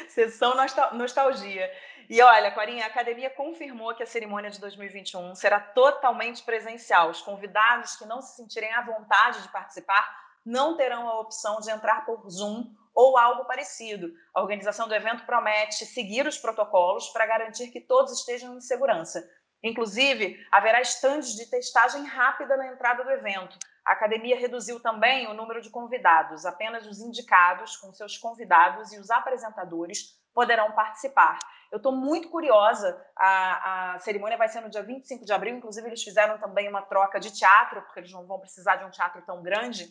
sessão 0.08 0.54
nostalgia. 0.92 1.70
E 2.08 2.20
olha, 2.20 2.52
Corinha, 2.52 2.84
a 2.84 2.88
academia 2.88 3.30
confirmou 3.30 3.94
que 3.94 4.02
a 4.02 4.06
cerimônia 4.06 4.50
de 4.50 4.60
2021 4.60 5.34
será 5.34 5.58
totalmente 5.58 6.42
presencial. 6.42 7.10
Os 7.10 7.22
convidados 7.22 7.96
que 7.96 8.04
não 8.04 8.20
se 8.20 8.36
sentirem 8.36 8.72
à 8.74 8.82
vontade 8.82 9.42
de 9.42 9.48
participar 9.48 10.24
não 10.44 10.76
terão 10.76 11.08
a 11.08 11.20
opção 11.20 11.60
de 11.60 11.70
entrar 11.70 12.04
por 12.04 12.28
Zoom 12.28 12.74
ou 12.94 13.16
algo 13.16 13.46
parecido. 13.46 14.12
A 14.34 14.42
organização 14.42 14.86
do 14.86 14.94
evento 14.94 15.24
promete 15.24 15.86
seguir 15.86 16.26
os 16.26 16.38
protocolos 16.38 17.08
para 17.08 17.26
garantir 17.26 17.68
que 17.70 17.80
todos 17.80 18.12
estejam 18.12 18.56
em 18.56 18.60
segurança. 18.60 19.26
Inclusive, 19.64 20.46
haverá 20.52 20.82
estandes 20.82 21.34
de 21.34 21.46
testagem 21.46 22.04
rápida 22.04 22.54
na 22.54 22.66
entrada 22.66 23.02
do 23.02 23.10
evento. 23.10 23.58
A 23.82 23.92
academia 23.92 24.38
reduziu 24.38 24.78
também 24.78 25.26
o 25.26 25.32
número 25.32 25.62
de 25.62 25.70
convidados. 25.70 26.44
Apenas 26.44 26.86
os 26.86 27.00
indicados, 27.00 27.74
com 27.78 27.90
seus 27.90 28.18
convidados 28.18 28.92
e 28.92 28.98
os 28.98 29.10
apresentadores, 29.10 30.20
poderão 30.34 30.72
participar. 30.72 31.38
Eu 31.72 31.78
estou 31.78 31.92
muito 31.92 32.28
curiosa. 32.28 33.02
A, 33.16 33.94
a, 33.94 33.98
cerimônia 34.00 34.36
vai 34.36 34.48
ser 34.48 34.60
no 34.60 34.68
dia 34.68 34.82
25 34.82 35.24
de 35.24 35.32
abril. 35.32 35.56
Inclusive, 35.56 35.88
eles 35.88 36.02
fizeram 36.02 36.36
também 36.38 36.68
uma 36.68 36.82
troca 36.82 37.18
de 37.18 37.30
teatro, 37.32 37.80
porque 37.82 38.00
eles 38.00 38.12
não 38.12 38.26
vão 38.26 38.38
precisar 38.38 38.76
de 38.76 38.84
um 38.84 38.90
teatro 38.90 39.22
tão 39.22 39.42
grande. 39.42 39.88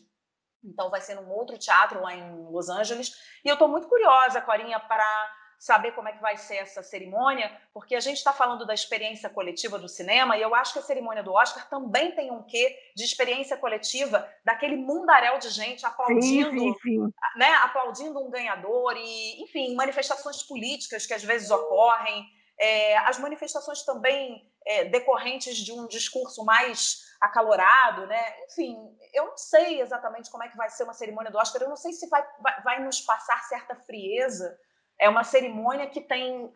Então, 0.63 0.91
vai 0.91 1.01
ser 1.01 1.15
num 1.15 1.29
outro 1.31 1.57
teatro 1.57 1.99
lá 1.99 2.13
em 2.13 2.45
Los 2.45 2.69
Angeles. 2.69 3.11
E 3.43 3.49
eu 3.49 3.53
estou 3.53 3.67
muito 3.67 3.87
curiosa, 3.87 4.39
Corinha, 4.39 4.79
para 4.79 5.31
saber 5.63 5.93
como 5.93 6.09
é 6.09 6.11
que 6.11 6.21
vai 6.21 6.35
ser 6.35 6.57
essa 6.57 6.83
cerimônia, 6.83 7.49
porque 7.73 7.95
a 7.95 7.99
gente 8.01 8.17
está 8.17 8.33
falando 8.33 8.65
da 8.65 8.73
experiência 8.73 9.29
coletiva 9.29 9.79
do 9.79 9.87
cinema, 9.87 10.35
e 10.35 10.41
eu 10.41 10.53
acho 10.53 10.73
que 10.73 10.79
a 10.79 10.81
cerimônia 10.81 11.23
do 11.23 11.31
Oscar 11.31 11.69
também 11.69 12.11
tem 12.11 12.29
um 12.31 12.43
quê 12.43 12.77
de 12.93 13.05
experiência 13.05 13.55
coletiva 13.55 14.29
daquele 14.43 14.75
mundaréu 14.75 15.39
de 15.39 15.49
gente 15.49 15.85
aplaudindo, 15.85 16.51
sim, 16.51 16.73
sim, 16.73 16.79
sim. 16.81 17.13
Né, 17.37 17.49
aplaudindo 17.63 18.19
um 18.19 18.29
ganhador, 18.29 18.97
e, 18.97 19.41
enfim, 19.41 19.73
manifestações 19.73 20.43
políticas 20.43 21.05
que 21.05 21.13
às 21.13 21.23
vezes 21.23 21.49
ocorrem, 21.49 22.25
é, 22.59 22.97
as 22.97 23.17
manifestações 23.17 23.83
também 23.85 24.45
é, 24.65 24.83
decorrentes 24.83 25.55
de 25.55 25.71
um 25.71 25.87
discurso 25.87 26.43
mais 26.43 27.05
acalorado, 27.21 28.05
né? 28.05 28.35
Enfim, 28.47 28.75
eu 29.13 29.27
não 29.27 29.37
sei 29.37 29.79
exatamente 29.79 30.29
como 30.29 30.43
é 30.43 30.49
que 30.49 30.57
vai 30.57 30.69
ser 30.69 30.83
uma 30.83 30.93
cerimônia 30.93 31.31
do 31.31 31.37
Oscar, 31.37 31.61
eu 31.61 31.69
não 31.69 31.77
sei 31.77 31.93
se 31.93 32.09
vai, 32.09 32.21
vai, 32.41 32.61
vai 32.63 32.83
nos 32.83 32.99
passar 32.99 33.41
certa 33.43 33.75
frieza, 33.75 34.59
é 34.99 35.09
uma 35.09 35.23
cerimônia 35.23 35.87
que 35.87 36.01
tem 36.01 36.51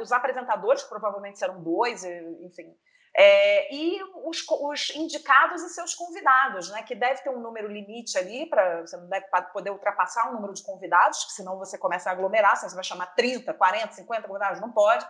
os 0.00 0.12
apresentadores, 0.12 0.82
que 0.82 0.88
provavelmente 0.88 1.38
serão 1.38 1.62
dois, 1.62 2.04
enfim, 2.04 2.74
é, 3.14 3.74
e 3.74 4.02
os, 4.24 4.42
os, 4.48 4.90
indicados 4.96 5.62
e 5.62 5.68
seus 5.68 5.94
convidados, 5.94 6.70
né? 6.70 6.82
Que 6.82 6.94
deve 6.94 7.22
ter 7.22 7.28
um 7.28 7.40
número 7.40 7.68
limite 7.68 8.16
ali, 8.16 8.46
para 8.46 8.80
você 8.80 8.96
não 8.96 9.06
deve 9.06 9.26
poder 9.52 9.70
ultrapassar 9.70 10.30
o 10.30 10.34
número 10.34 10.54
de 10.54 10.62
convidados, 10.62 11.24
que 11.24 11.32
senão 11.32 11.58
você 11.58 11.76
começa 11.76 12.08
a 12.08 12.12
aglomerar, 12.12 12.56
senão 12.56 12.70
você 12.70 12.74
vai 12.74 12.84
chamar 12.84 13.06
30, 13.14 13.52
40, 13.52 13.92
50 13.92 14.26
convidados, 14.26 14.60
não 14.60 14.72
pode. 14.72 15.06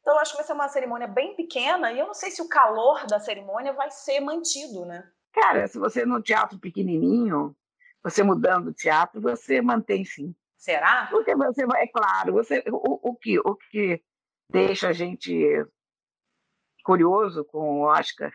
Então, 0.00 0.18
acho 0.18 0.32
que 0.32 0.38
vai 0.38 0.46
ser 0.46 0.52
uma 0.52 0.68
cerimônia 0.68 1.06
bem 1.06 1.36
pequena, 1.36 1.92
e 1.92 1.98
eu 1.98 2.06
não 2.06 2.14
sei 2.14 2.30
se 2.30 2.42
o 2.42 2.48
calor 2.48 3.06
da 3.06 3.20
cerimônia 3.20 3.72
vai 3.72 3.90
ser 3.90 4.20
mantido, 4.20 4.84
né? 4.84 5.08
Cara, 5.32 5.66
se 5.68 5.78
você 5.78 6.04
no 6.04 6.20
teatro 6.20 6.58
pequenininho, 6.58 7.56
você 8.02 8.22
mudando 8.22 8.68
o 8.68 8.74
teatro, 8.74 9.20
você 9.20 9.62
mantém 9.62 10.04
sim. 10.04 10.34
Será? 10.64 11.08
Porque 11.10 11.36
você 11.36 11.66
vai, 11.66 11.82
é 11.82 11.86
claro, 11.86 12.32
você, 12.32 12.64
o, 12.68 13.10
o, 13.10 13.14
que, 13.14 13.38
o 13.38 13.54
que 13.54 14.02
deixa 14.48 14.88
a 14.88 14.92
gente 14.94 15.62
curioso 16.82 17.44
com 17.44 17.58
o 17.58 17.82
Oscar 17.82 18.32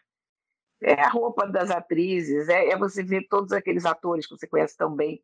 é 0.79 0.93
a 1.01 1.09
roupa 1.09 1.47
das 1.47 1.71
atrizes, 1.71 2.47
é, 2.47 2.67
é, 2.67 2.77
você 2.77 3.01
ver 3.01 3.25
todos 3.27 3.51
aqueles 3.51 3.83
atores 3.83 4.27
que 4.27 4.37
você 4.37 4.45
conhece 4.45 4.77
tão 4.77 4.95
bem 4.95 5.19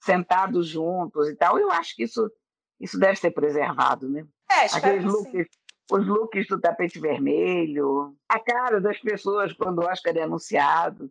sentados 0.00 0.68
juntos 0.68 1.28
e 1.28 1.34
tal. 1.34 1.58
Eu 1.58 1.72
acho 1.72 1.96
que 1.96 2.04
isso, 2.04 2.30
isso 2.78 3.00
deve 3.00 3.16
ser 3.16 3.32
preservado, 3.32 4.08
né? 4.08 4.24
É, 4.48 4.76
Aqueles 4.76 5.04
looks, 5.04 5.48
os 5.90 6.06
looks 6.06 6.46
do 6.46 6.60
tapete 6.60 7.00
vermelho, 7.00 8.16
a 8.28 8.38
cara 8.38 8.80
das 8.80 9.00
pessoas 9.00 9.52
quando 9.52 9.80
o 9.80 9.86
Oscar 9.86 10.16
é 10.16 10.22
anunciado. 10.22 11.10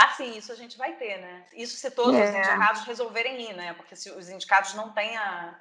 Ah, 0.00 0.10
sim, 0.10 0.36
isso 0.36 0.52
a 0.52 0.54
gente 0.54 0.78
vai 0.78 0.92
ter, 0.94 1.18
né? 1.18 1.44
Isso 1.52 1.76
se 1.76 1.90
todos 1.90 2.14
é. 2.14 2.22
os 2.22 2.30
indicados 2.30 2.84
resolverem 2.84 3.50
ir, 3.50 3.52
né? 3.54 3.74
Porque 3.74 3.96
se 3.96 4.08
os 4.10 4.28
indicados 4.28 4.74
não 4.74 4.92
têm 4.92 5.16
a, 5.16 5.58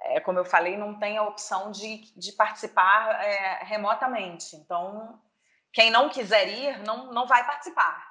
é, 0.00 0.20
como 0.20 0.38
eu 0.38 0.44
falei, 0.44 0.76
não 0.76 0.98
tem 0.98 1.16
a 1.16 1.22
opção 1.22 1.70
de, 1.70 1.98
de 2.16 2.32
participar 2.32 3.24
é, 3.24 3.64
remotamente. 3.64 4.56
Então, 4.56 5.20
quem 5.72 5.90
não 5.90 6.08
quiser 6.08 6.48
ir, 6.48 6.78
não, 6.80 7.12
não 7.12 7.26
vai 7.26 7.46
participar. 7.46 8.04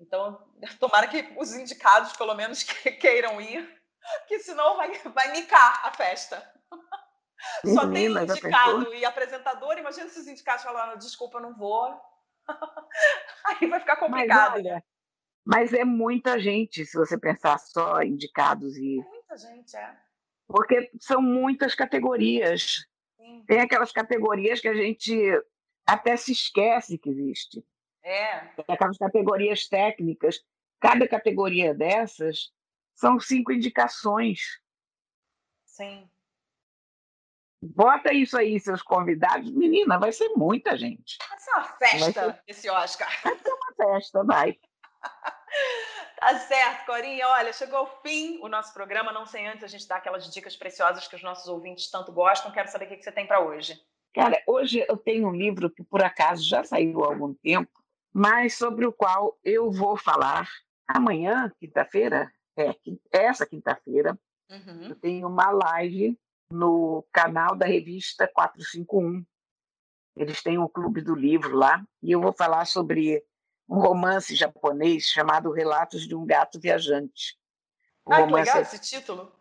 Então, 0.00 0.44
tomara 0.78 1.06
que 1.06 1.32
os 1.38 1.54
indicados, 1.54 2.12
pelo 2.16 2.34
menos, 2.34 2.62
que, 2.64 2.90
queiram 2.92 3.40
ir, 3.40 3.80
que 4.26 4.38
senão 4.40 4.76
vai, 4.76 4.92
vai 5.14 5.32
micar 5.32 5.86
a 5.86 5.92
festa. 5.92 6.42
Só 7.64 7.90
tem 7.90 8.06
indicado 8.06 8.92
e 8.94 9.04
apresentador. 9.04 9.78
Imagina 9.78 10.08
se 10.08 10.18
os 10.18 10.28
indicados 10.28 10.62
falaram, 10.62 10.98
desculpa, 10.98 11.38
eu 11.38 11.42
não 11.42 11.54
vou. 11.54 11.98
Aí 13.46 13.66
vai 13.66 13.80
ficar 13.80 13.96
complicado. 13.96 14.52
Mas, 14.52 14.66
olha, 14.66 14.84
mas 15.50 15.72
é 15.72 15.84
muita 15.84 16.38
gente, 16.38 16.84
se 16.86 16.96
você 16.96 17.18
pensar 17.18 17.58
só 17.58 18.02
indicados 18.02 18.76
e. 18.76 18.96
Muita 18.96 19.36
gente, 19.36 19.76
é 19.76 19.96
porque 20.50 20.90
são 21.00 21.22
muitas 21.22 21.74
categorias. 21.74 22.84
Sim. 23.16 23.44
Tem 23.46 23.60
aquelas 23.60 23.92
categorias 23.92 24.60
que 24.60 24.68
a 24.68 24.74
gente 24.74 25.16
até 25.86 26.16
se 26.16 26.32
esquece 26.32 26.98
que 26.98 27.08
existe. 27.08 27.64
É. 28.02 28.40
Tem 28.40 28.64
aquelas 28.68 28.98
categorias 28.98 29.68
técnicas. 29.68 30.42
Cada 30.80 31.06
categoria 31.06 31.72
dessas 31.72 32.52
são 32.94 33.20
cinco 33.20 33.52
indicações. 33.52 34.60
Sim. 35.64 36.10
Bota 37.62 38.12
isso 38.12 38.36
aí, 38.36 38.58
seus 38.58 38.82
convidados. 38.82 39.52
Menina, 39.52 39.98
vai 39.98 40.10
ser 40.10 40.30
muita 40.30 40.76
gente. 40.76 41.18
Vai 41.28 41.38
ser 41.38 41.50
uma 41.50 41.64
festa 41.64 42.32
ser... 42.32 42.42
esse 42.48 42.70
Oscar. 42.70 43.22
Vai 43.22 43.38
ser 43.38 43.52
uma 43.52 43.74
festa, 43.76 44.24
vai. 44.24 44.58
Tá 46.18 46.38
certo, 46.38 46.84
Corinha. 46.84 47.26
Olha, 47.28 47.52
chegou 47.52 47.78
ao 47.78 48.02
fim 48.02 48.38
o 48.42 48.48
nosso 48.48 48.74
programa. 48.74 49.10
Não 49.10 49.24
sem 49.24 49.48
antes 49.48 49.64
a 49.64 49.66
gente 49.66 49.88
dar 49.88 49.96
aquelas 49.96 50.30
dicas 50.30 50.54
preciosas 50.54 51.08
que 51.08 51.16
os 51.16 51.22
nossos 51.22 51.48
ouvintes 51.48 51.90
tanto 51.90 52.12
gostam. 52.12 52.52
Quero 52.52 52.70
saber 52.70 52.84
o 52.84 52.88
que 52.88 53.02
você 53.02 53.10
tem 53.10 53.26
para 53.26 53.40
hoje. 53.40 53.80
Cara, 54.14 54.42
hoje 54.46 54.84
eu 54.86 54.96
tenho 54.96 55.28
um 55.28 55.34
livro 55.34 55.70
que 55.70 55.82
por 55.82 56.02
acaso 56.02 56.46
já 56.46 56.62
saiu 56.62 57.04
há 57.04 57.08
algum 57.08 57.32
tempo, 57.32 57.70
mas 58.12 58.58
sobre 58.58 58.84
o 58.84 58.92
qual 58.92 59.38
eu 59.42 59.70
vou 59.70 59.96
falar 59.96 60.48
amanhã, 60.86 61.50
quinta-feira, 61.60 62.30
é, 62.56 62.74
essa 63.12 63.46
quinta-feira, 63.46 64.18
uhum. 64.50 64.88
eu 64.88 64.96
tenho 64.96 65.28
uma 65.28 65.50
live 65.50 66.18
no 66.50 67.06
canal 67.12 67.54
da 67.54 67.64
revista 67.64 68.26
451. 68.26 69.24
Eles 70.16 70.42
têm 70.42 70.58
um 70.58 70.68
clube 70.68 71.00
do 71.00 71.14
livro 71.14 71.56
lá 71.56 71.82
e 72.02 72.10
eu 72.10 72.20
vou 72.20 72.32
falar 72.32 72.66
sobre 72.66 73.24
um 73.70 73.78
romance 73.78 74.34
japonês 74.34 75.04
chamado 75.04 75.52
Relatos 75.52 76.06
de 76.06 76.16
um 76.16 76.26
Gato 76.26 76.58
Viajante. 76.58 77.38
O 78.04 78.12
ah, 78.12 78.26
que 78.26 78.32
legal 78.32 78.58
é... 78.58 78.62
esse 78.62 78.78
título! 78.80 79.32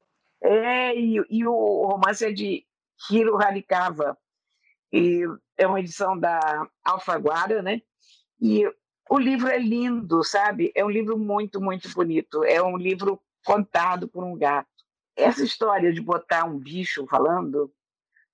É, 0.41 0.95
e, 0.95 1.21
e, 1.29 1.47
o 1.47 1.85
romance 1.87 2.23
é 2.23 2.31
de 2.31 2.65
Hiro 3.09 3.37
Harikawa, 3.37 4.17
e 4.93 5.23
é 5.57 5.67
uma 5.67 5.79
edição 5.79 6.17
da 6.17 6.67
Alfaguara, 6.83 7.61
né? 7.61 7.81
E 8.39 8.63
o 9.09 9.17
livro 9.17 9.47
é 9.49 9.57
lindo, 9.57 10.23
sabe? 10.23 10.71
É 10.75 10.85
um 10.85 10.89
livro 10.89 11.17
muito, 11.17 11.59
muito 11.59 11.89
bonito. 11.89 12.43
É 12.43 12.61
um 12.61 12.77
livro 12.77 13.21
contado 13.43 14.07
por 14.07 14.23
um 14.23 14.37
gato. 14.37 14.69
Essa 15.15 15.43
história 15.43 15.91
de 15.91 15.99
botar 15.99 16.45
um 16.45 16.57
bicho 16.57 17.05
falando, 17.07 17.73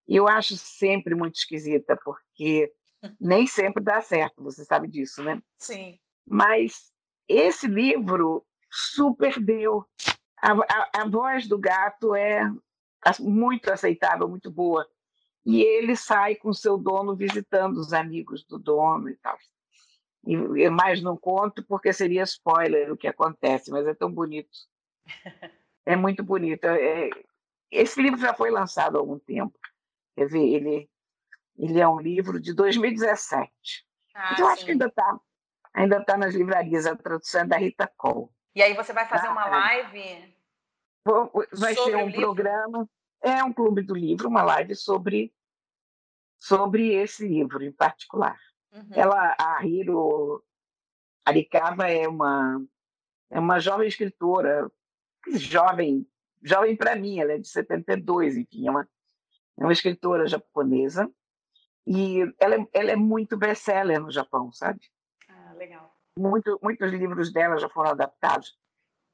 eu 0.08 0.28
acho 0.28 0.56
sempre 0.56 1.16
muito 1.16 1.36
esquisita, 1.36 1.98
porque 2.04 2.72
nem 3.20 3.48
sempre 3.48 3.84
dá 3.84 4.02
certo, 4.02 4.44
você 4.44 4.64
sabe 4.64 4.88
disso, 4.88 5.24
né? 5.24 5.42
Sim. 5.58 6.00
Mas 6.26 6.92
esse 7.28 7.68
livro 7.68 8.46
super 8.70 9.40
deu. 9.40 9.86
A, 10.42 10.52
a, 10.52 10.90
a 11.02 11.10
voz 11.10 11.48
do 11.48 11.58
gato 11.58 12.16
é 12.16 12.42
muito 13.20 13.72
aceitável, 13.72 14.28
muito 14.28 14.52
boa. 14.52 14.88
E 15.46 15.62
ele 15.62 15.96
sai 15.96 16.36
com 16.36 16.52
seu 16.52 16.78
dono 16.78 17.16
visitando 17.16 17.78
os 17.78 17.94
amigos 17.94 18.44
do 18.44 18.58
dono 18.58 19.10
e 19.10 19.16
tal. 19.18 19.38
E, 20.26 20.70
mais 20.70 21.04
não 21.04 21.16
conto 21.16 21.64
porque 21.64 21.94
seria 21.94 22.24
spoiler 22.24 22.92
o 22.92 22.98
que 22.98 23.08
acontece, 23.08 23.70
mas 23.70 23.86
é 23.86 23.94
tão 23.94 24.12
bonito. 24.12 24.58
É 25.88 25.96
muito 25.96 26.24
bonito. 26.24 26.66
É, 26.66 27.12
esse 27.70 28.02
livro 28.02 28.20
já 28.20 28.34
foi 28.34 28.50
lançado 28.50 28.96
há 28.96 29.00
algum 29.00 29.20
tempo. 29.20 29.54
Quer 30.16 30.28
ver, 30.28 30.44
ele 30.44 30.90
ele 31.58 31.80
é 31.80 31.88
um 31.88 32.00
livro 32.00 32.40
de 32.40 32.54
2017. 32.54 33.50
Ah, 34.14 34.34
então, 34.34 34.46
eu 34.46 34.52
acho 34.52 34.66
que 34.66 34.72
ainda 34.72 34.88
está 34.88 35.20
ainda 35.74 36.04
tá 36.04 36.18
nas 36.18 36.34
livrarias. 36.34 36.86
A 36.86 36.96
tradução 36.96 37.42
é 37.42 37.46
da 37.46 37.58
Rita 37.58 37.92
Cole. 37.98 38.30
E 38.56 38.62
aí 38.62 38.74
você 38.74 38.94
vai 38.94 39.08
fazer 39.08 39.28
tá? 39.28 39.32
uma 39.32 39.46
live? 39.46 40.36
Vai 41.54 41.76
ser 41.76 41.96
um 41.96 42.12
programa. 42.12 42.90
É 43.22 43.44
um 43.44 43.54
clube 43.54 43.82
do 43.82 43.96
livro, 43.96 44.30
uma 44.30 44.44
live 44.44 44.76
sobre, 44.76 45.34
sobre 46.38 46.94
esse 46.94 47.28
livro 47.28 47.64
em 47.64 47.72
particular. 47.72 48.40
Uhum. 48.72 48.90
Ela, 48.92 49.36
a 49.40 49.66
Hiro 49.66 50.44
Arikawa 51.26 51.88
é 51.90 52.08
uma, 52.08 52.64
é 53.32 53.40
uma 53.40 53.60
jovem 53.60 53.88
escritora, 53.88 54.72
jovem, 55.34 56.08
jovem 56.44 56.76
para 56.76 56.96
mim, 56.96 57.20
ela 57.20 57.34
é 57.34 57.38
de 57.40 57.48
72, 57.48 58.38
enfim, 58.38 58.68
é 58.68 58.72
uma, 58.72 58.88
é 59.58 59.64
uma 59.64 59.74
escritora 59.74 60.28
japonesa 60.28 61.12
e 61.86 62.22
ela, 62.40 62.56
é, 62.56 62.68
ela 62.74 62.92
é 62.92 62.96
muito 62.96 63.38
best-seller 63.38 64.00
no 64.00 64.12
Japão, 64.12 64.52
sabe? 64.52 64.80
Ah, 65.30 65.54
legal. 65.54 65.94
Muito, 66.18 66.60
muitos 66.62 66.92
livros 66.92 67.32
dela 67.32 67.58
já 67.58 67.70
foram 67.70 67.92
adaptados 67.92 68.58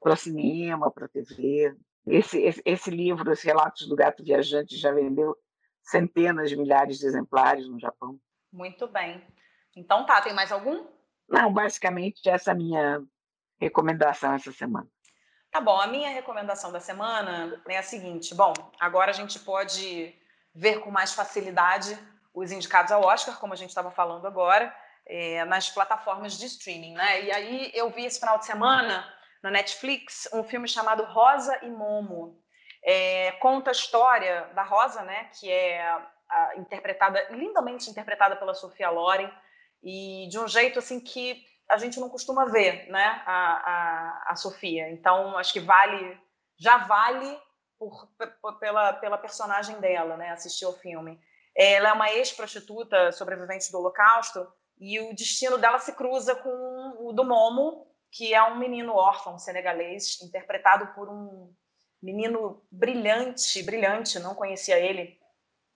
para 0.00 0.16
cinema, 0.16 0.90
para 0.90 1.08
TV. 1.08 1.76
Esse, 2.06 2.40
esse, 2.40 2.62
esse 2.64 2.90
livro, 2.90 3.30
esse 3.30 3.46
Relatos 3.46 3.86
do 3.86 3.94
Gato 3.94 4.24
Viajante, 4.24 4.76
já 4.76 4.92
vendeu 4.92 5.36
centenas 5.82 6.48
de 6.48 6.56
milhares 6.56 6.98
de 6.98 7.06
exemplares 7.06 7.68
no 7.68 7.78
Japão. 7.78 8.18
Muito 8.52 8.86
bem. 8.86 9.22
Então 9.76 10.06
tá, 10.06 10.20
tem 10.20 10.32
mais 10.32 10.50
algum? 10.50 10.86
Não, 11.28 11.52
basicamente 11.52 12.28
essa 12.28 12.50
é 12.50 12.52
a 12.52 12.56
minha 12.56 13.02
recomendação 13.60 14.34
essa 14.34 14.52
semana. 14.52 14.88
Tá 15.50 15.60
bom, 15.60 15.78
a 15.78 15.86
minha 15.86 16.10
recomendação 16.10 16.72
da 16.72 16.80
semana 16.80 17.62
é 17.68 17.78
a 17.78 17.82
seguinte: 17.82 18.34
bom, 18.34 18.52
agora 18.80 19.10
a 19.10 19.14
gente 19.14 19.38
pode 19.38 20.14
ver 20.54 20.80
com 20.80 20.90
mais 20.90 21.14
facilidade 21.14 21.98
os 22.34 22.50
indicados 22.50 22.92
ao 22.92 23.02
Oscar, 23.02 23.38
como 23.38 23.52
a 23.52 23.56
gente 23.56 23.68
estava 23.68 23.90
falando 23.90 24.26
agora, 24.26 24.74
é, 25.06 25.44
nas 25.44 25.68
plataformas 25.68 26.38
de 26.38 26.46
streaming, 26.46 26.94
né? 26.94 27.22
E 27.22 27.32
aí 27.32 27.70
eu 27.74 27.90
vi 27.90 28.04
esse 28.04 28.20
final 28.20 28.38
de 28.38 28.46
semana 28.46 29.06
na 29.42 29.50
Netflix 29.50 30.28
um 30.32 30.44
filme 30.44 30.68
chamado 30.68 31.04
Rosa 31.04 31.58
e 31.62 31.68
Momo. 31.68 32.40
É, 32.84 33.32
conta 33.32 33.70
a 33.70 33.72
história 33.72 34.50
da 34.54 34.62
Rosa, 34.62 35.02
né? 35.02 35.30
Que 35.38 35.50
é 35.50 35.82
a, 36.28 36.56
interpretada 36.56 37.28
lindamente 37.30 37.90
interpretada 37.90 38.36
pela 38.36 38.54
Sofia 38.54 38.90
Loren 38.90 39.30
e 39.82 40.28
de 40.30 40.38
um 40.38 40.46
jeito 40.46 40.78
assim 40.78 41.00
que 41.00 41.44
a 41.68 41.76
gente 41.78 41.98
não 41.98 42.08
costuma 42.08 42.46
ver, 42.46 42.88
né? 42.88 43.22
A, 43.26 43.34
a, 43.34 44.32
a 44.32 44.36
Sofia. 44.36 44.90
Então 44.90 45.36
acho 45.36 45.52
que 45.52 45.60
vale, 45.60 46.18
já 46.58 46.78
vale 46.78 47.38
por, 47.78 48.08
pela, 48.60 48.92
pela 48.94 49.18
personagem 49.18 49.80
dela, 49.80 50.16
né? 50.16 50.30
Assistir 50.30 50.64
ao 50.64 50.72
filme. 50.72 51.20
Ela 51.56 51.90
é 51.90 51.92
uma 51.92 52.10
ex-prostituta 52.12 53.12
sobrevivente 53.12 53.70
do 53.70 53.78
Holocausto 53.78 54.46
e 54.78 54.98
o 55.00 55.14
destino 55.14 55.58
dela 55.58 55.78
se 55.78 55.92
cruza 55.92 56.34
com 56.34 56.96
o 56.98 57.12
do 57.12 57.24
Momo, 57.24 57.86
que 58.10 58.34
é 58.34 58.42
um 58.42 58.58
menino 58.58 58.94
órfão 58.94 59.38
senegalês, 59.38 60.20
interpretado 60.22 60.94
por 60.94 61.08
um, 61.08 61.52
menino 62.02 62.62
brilhante, 62.70 63.62
brilhante, 63.62 64.18
não 64.18 64.34
conhecia 64.34 64.78
ele, 64.78 65.16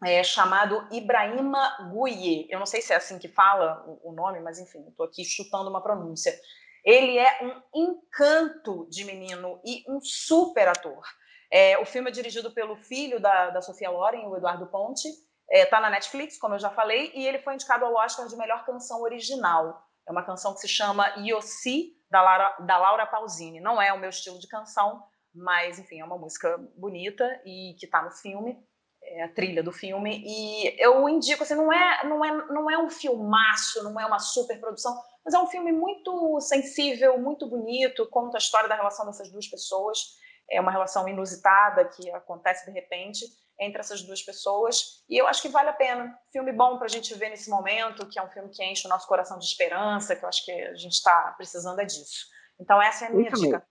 é, 0.04 0.22
chamado 0.22 0.86
Ibrahima 0.90 1.90
Guye. 1.92 2.48
Eu 2.50 2.58
não 2.58 2.66
sei 2.66 2.82
se 2.82 2.92
é 2.92 2.96
assim 2.96 3.18
que 3.18 3.28
fala 3.28 3.84
o, 3.86 4.10
o 4.10 4.12
nome, 4.12 4.40
mas 4.40 4.58
enfim, 4.58 4.84
estou 4.88 5.06
aqui 5.06 5.24
chutando 5.24 5.70
uma 5.70 5.82
pronúncia. 5.82 6.38
Ele 6.84 7.16
é 7.16 7.38
um 7.42 7.62
encanto 7.74 8.88
de 8.90 9.04
menino 9.04 9.60
e 9.64 9.84
um 9.88 10.00
super 10.00 10.68
ator. 10.68 11.02
É, 11.50 11.78
o 11.78 11.86
filme 11.86 12.10
é 12.10 12.12
dirigido 12.12 12.52
pelo 12.52 12.76
filho 12.76 13.20
da, 13.20 13.50
da 13.50 13.62
Sofia 13.62 13.90
Loren, 13.90 14.26
o 14.26 14.36
Eduardo 14.36 14.66
Ponte. 14.66 15.08
Está 15.48 15.58
é, 15.58 15.66
tá 15.66 15.80
na 15.80 15.90
Netflix, 15.90 16.38
como 16.38 16.54
eu 16.54 16.58
já 16.58 16.70
falei, 16.70 17.12
e 17.14 17.26
ele 17.26 17.38
foi 17.38 17.54
indicado 17.54 17.84
ao 17.84 17.94
Oscar 17.94 18.26
de 18.26 18.36
melhor 18.36 18.64
canção 18.64 19.02
original. 19.02 19.82
É 20.06 20.12
uma 20.12 20.24
canção 20.24 20.52
que 20.54 20.60
se 20.60 20.68
chama 20.68 21.06
Yossi, 21.18 21.94
da 22.10 22.22
Laura, 22.22 22.56
da 22.60 22.78
Laura 22.78 23.06
Pausini. 23.06 23.60
Não 23.60 23.80
é 23.80 23.92
o 23.92 23.98
meu 23.98 24.10
estilo 24.10 24.38
de 24.38 24.48
canção, 24.48 25.02
mas, 25.34 25.78
enfim, 25.78 26.00
é 26.00 26.04
uma 26.04 26.18
música 26.18 26.56
bonita 26.76 27.24
e 27.44 27.74
que 27.78 27.86
está 27.86 28.02
no 28.02 28.10
filme, 28.10 28.58
é 29.02 29.24
a 29.24 29.32
trilha 29.32 29.62
do 29.62 29.72
filme. 29.72 30.22
E 30.24 30.82
eu 30.82 31.08
indico, 31.08 31.42
assim, 31.42 31.54
não 31.54 31.72
é, 31.72 32.04
não 32.04 32.24
é, 32.24 32.32
não 32.48 32.70
é 32.70 32.78
um 32.78 32.90
filmaço, 32.90 33.84
não 33.84 34.00
é 34.00 34.06
uma 34.06 34.18
super 34.18 34.58
produção, 34.60 35.00
mas 35.24 35.34
é 35.34 35.38
um 35.38 35.46
filme 35.46 35.72
muito 35.72 36.40
sensível, 36.40 37.18
muito 37.18 37.48
bonito, 37.48 38.08
conta 38.10 38.36
a 38.36 38.38
história 38.38 38.68
da 38.68 38.74
relação 38.74 39.06
dessas 39.06 39.30
duas 39.30 39.46
pessoas 39.46 40.16
é 40.50 40.60
uma 40.60 40.70
relação 40.70 41.08
inusitada 41.08 41.84
que 41.84 42.10
acontece 42.10 42.66
de 42.66 42.72
repente 42.72 43.24
entre 43.58 43.80
essas 43.80 44.02
duas 44.02 44.22
pessoas. 44.22 45.04
E 45.08 45.16
eu 45.16 45.26
acho 45.26 45.42
que 45.42 45.48
vale 45.48 45.68
a 45.68 45.72
pena. 45.72 46.16
Filme 46.32 46.52
bom 46.52 46.76
para 46.76 46.86
a 46.86 46.90
gente 46.90 47.14
ver 47.14 47.30
nesse 47.30 47.48
momento, 47.48 48.06
que 48.06 48.18
é 48.18 48.22
um 48.22 48.30
filme 48.30 48.50
que 48.50 48.64
enche 48.64 48.86
o 48.86 48.90
nosso 48.90 49.06
coração 49.06 49.38
de 49.38 49.46
esperança, 49.46 50.14
que 50.14 50.24
eu 50.24 50.28
acho 50.28 50.44
que 50.44 50.52
a 50.52 50.74
gente 50.74 50.92
está 50.92 51.34
precisando 51.36 51.80
é 51.80 51.84
disso. 51.84 52.26
Então, 52.60 52.80
essa 52.80 53.06
é 53.06 53.08
a 53.08 53.10
minha 53.10 53.30
isso 53.30 53.42
dica. 53.42 53.58
Mesmo. 53.58 53.66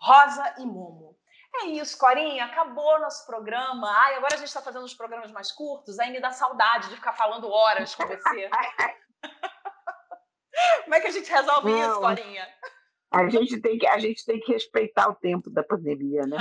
Rosa 0.00 0.54
e 0.58 0.66
Momo. 0.66 1.16
É 1.54 1.66
isso, 1.66 1.98
Corinha. 1.98 2.44
Acabou 2.44 3.00
nosso 3.00 3.26
programa. 3.26 3.90
Ai, 3.90 4.16
agora 4.16 4.34
a 4.34 4.38
gente 4.38 4.48
está 4.48 4.62
fazendo 4.62 4.84
os 4.84 4.94
programas 4.94 5.30
mais 5.32 5.50
curtos. 5.50 5.98
Aí 5.98 6.10
me 6.10 6.20
dá 6.20 6.30
saudade 6.30 6.88
de 6.88 6.96
ficar 6.96 7.14
falando 7.14 7.50
horas 7.50 7.94
com 7.94 8.06
você. 8.06 8.50
Como 10.84 10.94
é 10.94 11.00
que 11.00 11.08
a 11.08 11.10
gente 11.10 11.30
resolve 11.30 11.70
Não. 11.70 11.90
isso, 11.90 12.00
Corinha? 12.00 12.48
A 13.10 13.28
gente 13.28 13.60
tem 13.60 13.78
que, 13.78 13.86
a 13.86 13.98
gente 13.98 14.24
tem 14.24 14.40
que 14.40 14.52
respeitar 14.52 15.08
o 15.08 15.14
tempo 15.14 15.50
da 15.50 15.62
pandemia, 15.62 16.26
né? 16.26 16.38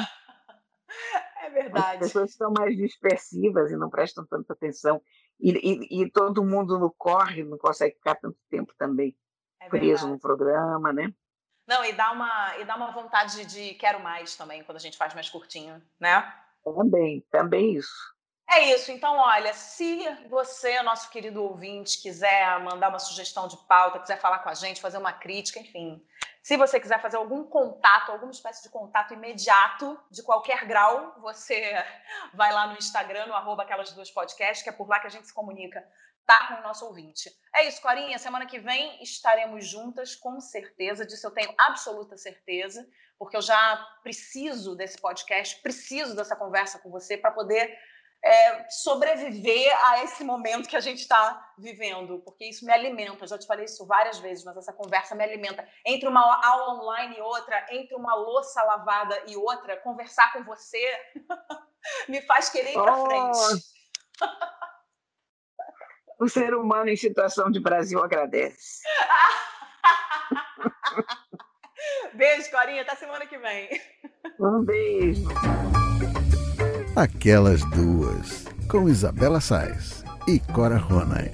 É 1.41 1.49
verdade. 1.49 2.03
As 2.03 2.11
pessoas 2.11 2.31
estão 2.31 2.51
mais 2.51 2.75
dispersivas 2.75 3.71
e 3.71 3.77
não 3.77 3.89
prestam 3.89 4.25
tanta 4.25 4.53
atenção. 4.53 5.01
E, 5.39 5.51
e, 5.51 6.03
e 6.03 6.11
todo 6.11 6.43
mundo 6.43 6.79
no 6.79 6.91
corre, 6.91 7.43
não 7.43 7.57
consegue 7.57 7.95
ficar 7.95 8.15
tanto 8.15 8.37
tempo 8.49 8.73
também 8.77 9.15
é 9.59 9.69
preso 9.69 10.07
no 10.07 10.19
programa, 10.19 10.93
né? 10.93 11.13
Não, 11.67 11.83
e 11.83 11.91
dá 11.91 12.11
uma, 12.11 12.57
e 12.57 12.65
dá 12.65 12.75
uma 12.75 12.91
vontade 12.91 13.45
de 13.45 13.73
quero 13.75 13.99
mais 13.99 14.35
também, 14.35 14.63
quando 14.63 14.77
a 14.77 14.81
gente 14.81 14.97
faz 14.97 15.13
mais 15.13 15.29
curtinho, 15.29 15.81
né? 15.99 16.33
Também, 16.63 17.25
também 17.29 17.75
isso. 17.75 18.15
É 18.49 18.73
isso. 18.73 18.91
Então, 18.91 19.17
olha, 19.17 19.53
se 19.53 20.07
você, 20.29 20.81
nosso 20.81 21.09
querido 21.09 21.43
ouvinte, 21.43 22.01
quiser 22.01 22.63
mandar 22.63 22.87
uma 22.87 22.99
sugestão 22.99 23.47
de 23.47 23.57
pauta, 23.67 23.99
quiser 23.99 24.19
falar 24.19 24.39
com 24.39 24.49
a 24.49 24.53
gente, 24.53 24.79
fazer 24.79 24.97
uma 24.97 25.11
crítica, 25.11 25.59
enfim, 25.59 26.01
se 26.47 26.55
você 26.55 26.79
quiser 26.79 27.01
fazer 27.01 27.17
algum 27.17 27.43
contato, 27.43 28.09
alguma 28.09 28.31
espécie 28.31 28.63
de 28.63 28.69
contato 28.69 29.13
imediato, 29.13 29.99
de 30.09 30.23
qualquer 30.23 30.65
grau, 30.65 31.13
você 31.19 31.73
vai 32.33 32.53
lá 32.53 32.67
no 32.67 32.77
Instagram, 32.77 33.25
no 33.25 33.33
arroba 33.33 33.63
aquelas 33.63 33.91
duas 33.91 34.09
podcasts, 34.09 34.63
que 34.63 34.69
é 34.69 34.71
por 34.71 34.87
lá 34.87 34.97
que 35.01 35.07
a 35.07 35.09
gente 35.09 35.27
se 35.27 35.33
comunica, 35.33 35.85
tá? 36.25 36.47
Com 36.47 36.53
o 36.53 36.63
nosso 36.63 36.85
ouvinte. 36.85 37.29
É 37.53 37.67
isso, 37.67 37.81
Corinha. 37.81 38.17
Semana 38.17 38.45
que 38.45 38.59
vem 38.59 39.03
estaremos 39.03 39.67
juntas, 39.67 40.15
com 40.15 40.39
certeza. 40.39 41.05
Disso 41.05 41.27
eu 41.27 41.31
tenho 41.31 41.53
absoluta 41.57 42.15
certeza, 42.15 42.87
porque 43.19 43.35
eu 43.35 43.41
já 43.41 43.85
preciso 44.01 44.73
desse 44.73 45.01
podcast, 45.01 45.61
preciso 45.61 46.15
dessa 46.15 46.33
conversa 46.33 46.79
com 46.79 46.89
você 46.89 47.17
para 47.17 47.31
poder 47.31 47.77
é, 48.23 48.69
sobreviver 48.69 49.71
a 49.87 50.03
esse 50.03 50.23
momento 50.23 50.67
que 50.67 50.75
a 50.75 50.81
gente 50.81 50.99
está 50.99 51.53
vivendo, 51.57 52.19
porque 52.19 52.45
isso 52.45 52.65
me 52.65 52.73
alimenta. 52.73 53.23
Eu 53.23 53.27
já 53.27 53.37
te 53.37 53.47
falei 53.47 53.65
isso 53.65 53.85
várias 53.85 54.19
vezes, 54.19 54.43
mas 54.43 54.57
essa 54.57 54.73
conversa 54.73 55.15
me 55.15 55.23
alimenta. 55.23 55.67
Entre 55.85 56.07
uma 56.07 56.21
aula 56.45 56.81
online 56.81 57.17
e 57.17 57.21
outra, 57.21 57.65
entre 57.71 57.95
uma 57.95 58.15
louça 58.15 58.63
lavada 58.63 59.23
e 59.27 59.35
outra, 59.35 59.77
conversar 59.77 60.33
com 60.33 60.43
você 60.43 60.79
me 62.09 62.21
faz 62.23 62.49
querer 62.49 62.71
ir 62.71 62.73
para 62.73 62.97
oh. 62.97 63.05
frente. 63.05 63.63
o 66.19 66.27
ser 66.27 66.53
humano 66.53 66.89
em 66.89 66.97
situação 66.97 67.51
de 67.51 67.59
Brasil 67.59 68.03
agradece. 68.03 68.81
beijo, 72.13 72.51
Corinha. 72.51 72.81
Até 72.81 72.95
semana 72.95 73.25
que 73.25 73.37
vem. 73.37 73.69
Um 74.39 74.63
beijo. 74.63 75.27
Aquelas 76.97 77.63
duas, 77.69 78.47
com 78.67 78.89
Isabela 78.89 79.39
Sais 79.39 80.03
e 80.27 80.39
Cora 80.39 80.77
Ronay. 80.77 81.31